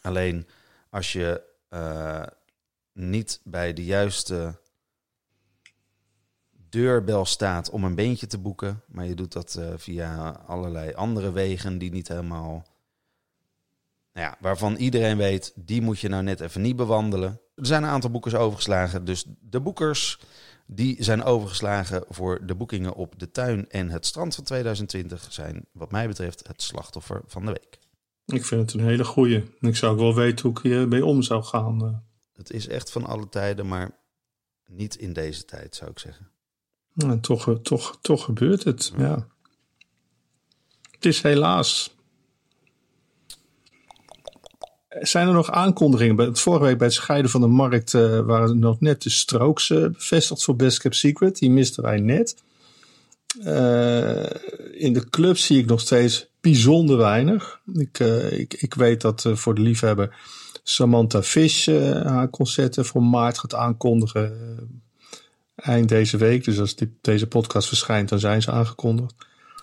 Alleen 0.00 0.46
als 0.90 1.12
je 1.12 1.42
uh, 1.70 2.26
niet 2.92 3.40
bij 3.44 3.72
de 3.72 3.84
juiste 3.84 4.58
deurbel 6.68 7.24
staat 7.24 7.70
om 7.70 7.84
een 7.84 7.94
beentje 7.94 8.26
te 8.26 8.38
boeken, 8.38 8.82
maar 8.86 9.06
je 9.06 9.14
doet 9.14 9.32
dat 9.32 9.56
uh, 9.58 9.68
via 9.76 10.30
allerlei 10.46 10.94
andere 10.94 11.32
wegen 11.32 11.78
die 11.78 11.90
niet 11.90 12.08
helemaal. 12.08 12.66
Nou 14.12 14.26
ja, 14.26 14.36
waarvan 14.40 14.74
iedereen 14.74 15.16
weet, 15.16 15.52
die 15.54 15.82
moet 15.82 16.00
je 16.00 16.08
nou 16.08 16.22
net 16.22 16.40
even 16.40 16.62
niet 16.62 16.76
bewandelen. 16.76 17.40
Er 17.54 17.66
zijn 17.66 17.82
een 17.82 17.88
aantal 17.88 18.10
boekers 18.10 18.34
overgeslagen, 18.34 19.04
dus 19.04 19.24
de 19.40 19.60
boekers 19.60 20.20
die 20.66 21.02
zijn 21.04 21.22
overgeslagen 21.22 22.04
voor 22.08 22.46
de 22.46 22.54
boekingen 22.54 22.94
op 22.94 23.18
de 23.18 23.30
tuin 23.30 23.70
en 23.70 23.90
het 23.90 24.06
strand 24.06 24.34
van 24.34 24.44
2020 24.44 25.26
zijn, 25.32 25.64
wat 25.72 25.90
mij 25.90 26.06
betreft, 26.06 26.46
het 26.46 26.62
slachtoffer 26.62 27.22
van 27.26 27.44
de 27.44 27.52
week. 27.52 27.78
Ik 28.32 28.44
vind 28.44 28.60
het 28.60 28.80
een 28.80 28.86
hele 28.86 29.04
goeie. 29.04 29.44
Ik 29.60 29.76
zou 29.76 29.92
ook 29.92 29.98
wel 29.98 30.14
weten 30.14 30.46
hoe 30.46 30.58
ik 30.58 30.62
hiermee 30.62 31.04
om 31.04 31.22
zou 31.22 31.42
gaan. 31.42 31.84
Eh. 31.84 31.94
Het 32.36 32.50
is 32.50 32.68
echt 32.68 32.90
van 32.90 33.06
alle 33.06 33.28
tijden, 33.28 33.66
maar 33.66 33.90
niet 34.66 34.96
in 34.96 35.12
deze 35.12 35.44
tijd, 35.44 35.76
zou 35.76 35.90
ik 35.90 35.98
zeggen. 35.98 36.30
Nou, 36.92 37.20
toch, 37.20 37.48
eh, 37.48 37.54
toch, 37.54 37.98
toch 38.00 38.24
gebeurt 38.24 38.64
het, 38.64 38.92
ja. 38.96 39.26
Het 40.90 41.04
is 41.04 41.22
helaas. 41.22 41.96
Zijn 44.88 45.26
er 45.26 45.32
nog 45.32 45.50
aankondigingen? 45.50 46.36
Vorige 46.36 46.64
week 46.64 46.78
bij 46.78 46.86
het 46.86 46.96
scheiden 46.96 47.30
van 47.30 47.40
de 47.40 47.46
markt 47.46 47.92
uh, 47.92 48.20
waren 48.20 48.58
nog 48.58 48.80
net 48.80 49.02
de 49.02 49.10
strokes 49.10 49.68
uh, 49.68 49.86
bevestigd 49.86 50.42
voor 50.42 50.56
Best 50.56 50.78
Kept 50.78 50.96
Secret. 50.96 51.38
Die 51.38 51.50
misten 51.50 51.82
wij 51.82 52.00
net. 52.00 52.42
in 54.72 54.92
de 54.92 55.06
club 55.10 55.36
zie 55.36 55.58
ik 55.58 55.66
nog 55.66 55.80
steeds 55.80 56.27
bijzonder 56.40 56.96
weinig. 56.96 57.60
Ik, 57.72 57.98
uh, 57.98 58.38
ik, 58.38 58.54
ik 58.54 58.74
weet 58.74 59.00
dat 59.00 59.24
uh, 59.24 59.36
voor 59.36 59.54
de 59.54 59.60
liefhebber 59.60 60.16
Samantha 60.62 61.22
Fish 61.22 61.66
uh, 61.66 62.02
haar 62.02 62.30
concerten 62.30 62.84
voor 62.84 63.02
maart 63.02 63.38
gaat 63.38 63.54
aankondigen. 63.54 64.82
eind 65.54 65.88
deze 65.88 66.16
week. 66.16 66.44
Dus 66.44 66.58
als 66.58 66.76
deze 67.00 67.26
podcast 67.26 67.68
verschijnt, 67.68 68.08
dan 68.08 68.18
zijn 68.18 68.42
ze 68.42 68.50
aangekondigd. 68.50 69.14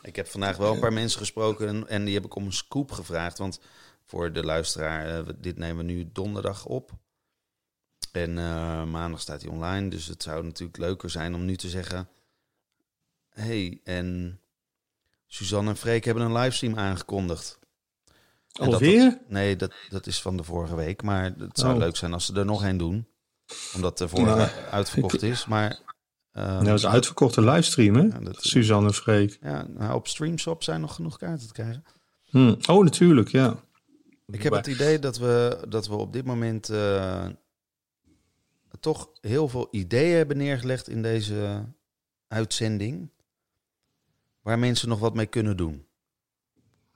Ik 0.01 0.15
heb 0.15 0.27
vandaag 0.27 0.57
wel 0.57 0.73
een 0.73 0.79
paar 0.79 0.93
mensen 0.93 1.19
gesproken 1.19 1.67
en, 1.67 1.87
en, 1.87 2.05
die 2.05 2.13
heb 2.13 2.25
ik 2.25 2.35
om 2.35 2.45
een 2.45 2.53
scoop 2.53 2.91
gevraagd. 2.91 3.37
Want 3.37 3.59
voor 4.05 4.33
de 4.33 4.43
luisteraar, 4.43 5.23
dit 5.41 5.57
nemen 5.57 5.85
we 5.85 5.91
nu 5.91 6.09
donderdag 6.13 6.65
op. 6.65 6.91
En 8.11 8.33
maandag 8.89 9.21
staat 9.21 9.41
hij 9.41 9.51
online. 9.51 9.89
Dus 9.89 10.05
het 10.05 10.23
zou 10.23 10.43
natuurlijk 10.43 10.77
leuker 10.77 11.09
zijn 11.09 11.35
om 11.35 11.45
nu 11.45 11.55
te 11.55 11.69
zeggen... 11.69 12.07
hey, 13.29 13.79
en 13.83 14.39
Suzanne 15.35 15.69
en 15.69 15.77
Freek 15.77 16.05
hebben 16.05 16.23
een 16.23 16.33
livestream 16.33 16.77
aangekondigd. 16.77 17.59
Alweer? 18.51 19.21
nee, 19.27 19.55
dat, 19.55 19.73
dat 19.89 20.07
is 20.07 20.21
van 20.21 20.37
de 20.37 20.43
vorige 20.43 20.75
week. 20.75 21.01
Maar 21.01 21.23
het 21.37 21.59
zou 21.59 21.73
oh. 21.73 21.79
leuk 21.79 21.95
zijn 21.95 22.13
als 22.13 22.25
ze 22.25 22.33
er 22.33 22.45
nog 22.45 22.63
een 22.63 22.77
doen. 22.77 23.07
Omdat 23.75 23.97
de 23.97 24.07
vorige 24.07 24.51
uitverkocht 24.71 25.21
is. 25.21 25.45
Maar, 25.45 25.79
uh, 26.33 26.43
nou, 26.43 26.65
dat 26.65 26.77
is 26.77 26.83
een 26.83 26.89
uitverkochte 26.89 27.41
livestream, 27.41 27.95
hè? 27.95 28.01
Ja, 28.01 28.19
dat, 28.19 28.43
Suzanne 28.43 28.87
en 28.87 28.93
Freek. 28.93 29.37
Ja, 29.41 29.67
nou, 29.67 29.95
op 29.95 30.07
Streamshop 30.07 30.63
zijn 30.63 30.81
nog 30.81 30.95
genoeg 30.95 31.17
kaarten 31.17 31.47
te 31.47 31.53
krijgen. 31.53 31.83
Hmm. 32.25 32.57
Oh, 32.67 32.83
natuurlijk, 32.83 33.29
ja. 33.29 33.63
Ik 34.27 34.43
heb 34.43 34.53
het 34.53 34.67
idee 34.67 34.99
dat 34.99 35.17
we, 35.17 35.65
dat 35.69 35.87
we 35.87 35.95
op 35.95 36.13
dit 36.13 36.25
moment 36.25 36.69
uh, 36.69 37.25
toch 38.79 39.09
heel 39.21 39.47
veel 39.47 39.67
ideeën 39.71 40.15
hebben 40.15 40.37
neergelegd 40.37 40.89
in 40.89 41.01
deze 41.01 41.65
uitzending 42.27 43.09
waar 44.45 44.59
mensen 44.59 44.89
nog 44.89 44.99
wat 44.99 45.13
mee 45.13 45.25
kunnen 45.25 45.57
doen. 45.57 45.85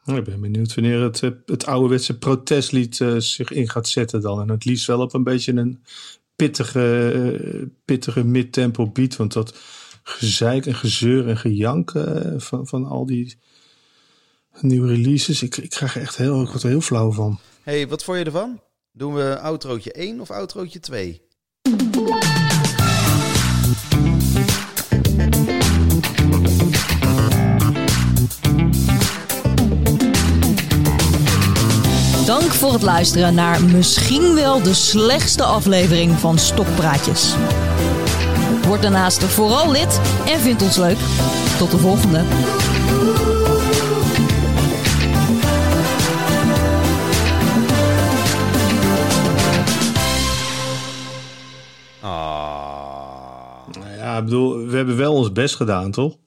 Ik 0.06 0.24
ben 0.24 0.42
benieuwd 0.42 0.76
wanneer 0.76 1.02
het, 1.02 1.24
eh, 1.24 1.30
het 1.46 1.66
ouderwetse 1.66 2.18
protestlied 2.18 3.00
uh, 3.00 3.18
zich 3.18 3.52
in 3.52 3.70
gaat 3.70 3.88
zetten 3.88 4.22
dan. 4.22 4.42
En 4.42 4.50
het 4.50 4.66
liefst 4.66 4.88
wel 4.88 5.02
op 5.02 5.14
een 5.14 5.24
beetje 5.24 5.54
een 5.54 5.84
pittige, 6.36 7.12
uh, 7.16 7.66
pittige 7.86 8.24
mid-tempo 8.24 8.90
beat. 8.90 9.16
Want 9.16 9.34
dat 9.34 9.58
gezeik 10.04 10.66
en 10.66 10.76
gezeur 10.76 11.28
en 11.28 11.38
gejank 11.38 11.94
uh, 11.94 12.34
van, 12.38 12.68
van 12.68 12.86
al 12.86 13.06
die 13.06 13.38
nieuwe 14.62 14.88
releases. 14.88 15.44
Ik, 15.44 15.58
ik 15.58 15.70
krijg 15.70 15.96
er 15.96 16.02
echt 16.02 16.18
heel, 16.18 16.42
ik 16.42 16.50
word 16.50 16.64
er 16.64 16.70
heel 16.70 16.82
flauw 16.82 17.12
van. 17.12 17.40
hey, 17.64 17.88
wat 17.88 18.04
vond 18.04 18.18
je 18.18 18.24
ervan? 18.24 18.62
Doen 18.92 19.14
we 19.14 19.40
outrootje 19.40 19.92
1 19.92 20.20
of 20.20 20.32
outrootje 20.32 20.80
2? 20.80 21.22
Dank 32.30 32.52
voor 32.54 32.74
het 32.74 32.82
luisteren 32.82 33.34
naar 33.34 33.64
misschien 33.64 34.36
wel 34.36 34.62
de 34.62 34.74
slechtste 34.74 35.44
aflevering 35.44 36.12
van 36.12 36.38
Stokpraatjes. 36.38 37.36
Word 38.68 38.82
daarnaast 38.82 39.24
vooral 39.24 39.72
lid 39.72 40.02
en 40.28 40.40
vind 40.40 40.62
ons 40.62 40.78
leuk. 40.78 40.98
Tot 41.58 41.72
de 41.72 41.78
volgende. 41.78 42.18
Ah. 52.02 53.68
Nou 53.80 53.96
ja, 53.98 54.18
ik 54.18 54.24
bedoel, 54.24 54.68
we 54.68 54.76
hebben 54.76 54.98
wel 54.98 55.14
ons 55.14 55.32
best 55.32 55.56
gedaan, 55.56 55.92
toch? 55.92 56.18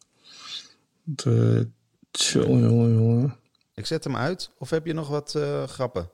De, 1.02 1.68
jongen, 2.10 2.60
jongen, 2.60 2.94
jongen. 2.94 3.41
Ik 3.74 3.86
zet 3.86 4.04
hem 4.04 4.16
uit. 4.16 4.50
Of 4.58 4.70
heb 4.70 4.86
je 4.86 4.92
nog 4.92 5.08
wat 5.08 5.34
uh, 5.36 5.64
grappen? 5.64 6.10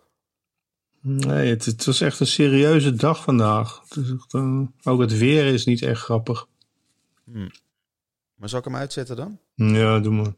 Nee, 1.00 1.50
het, 1.50 1.64
het, 1.64 1.84
was 1.84 2.00
echt 2.00 2.20
een 2.20 2.26
serieuze 2.26 2.94
dag 2.94 3.22
vandaag. 3.22 3.82
Het 3.88 3.96
echt, 3.96 4.34
uh, 4.34 4.60
ook 4.82 5.00
het 5.00 5.18
weer 5.18 5.46
is 5.46 5.64
niet 5.64 5.82
echt 5.82 6.00
grappig. 6.00 6.46
Hmm. 7.24 7.50
Maar 8.34 8.48
zal 8.48 8.58
ik 8.58 8.64
hem 8.64 8.76
uitzetten 8.76 9.16
dan? 9.16 9.38
Ja, 9.54 9.98
doe 9.98 10.12
maar. 10.12 10.34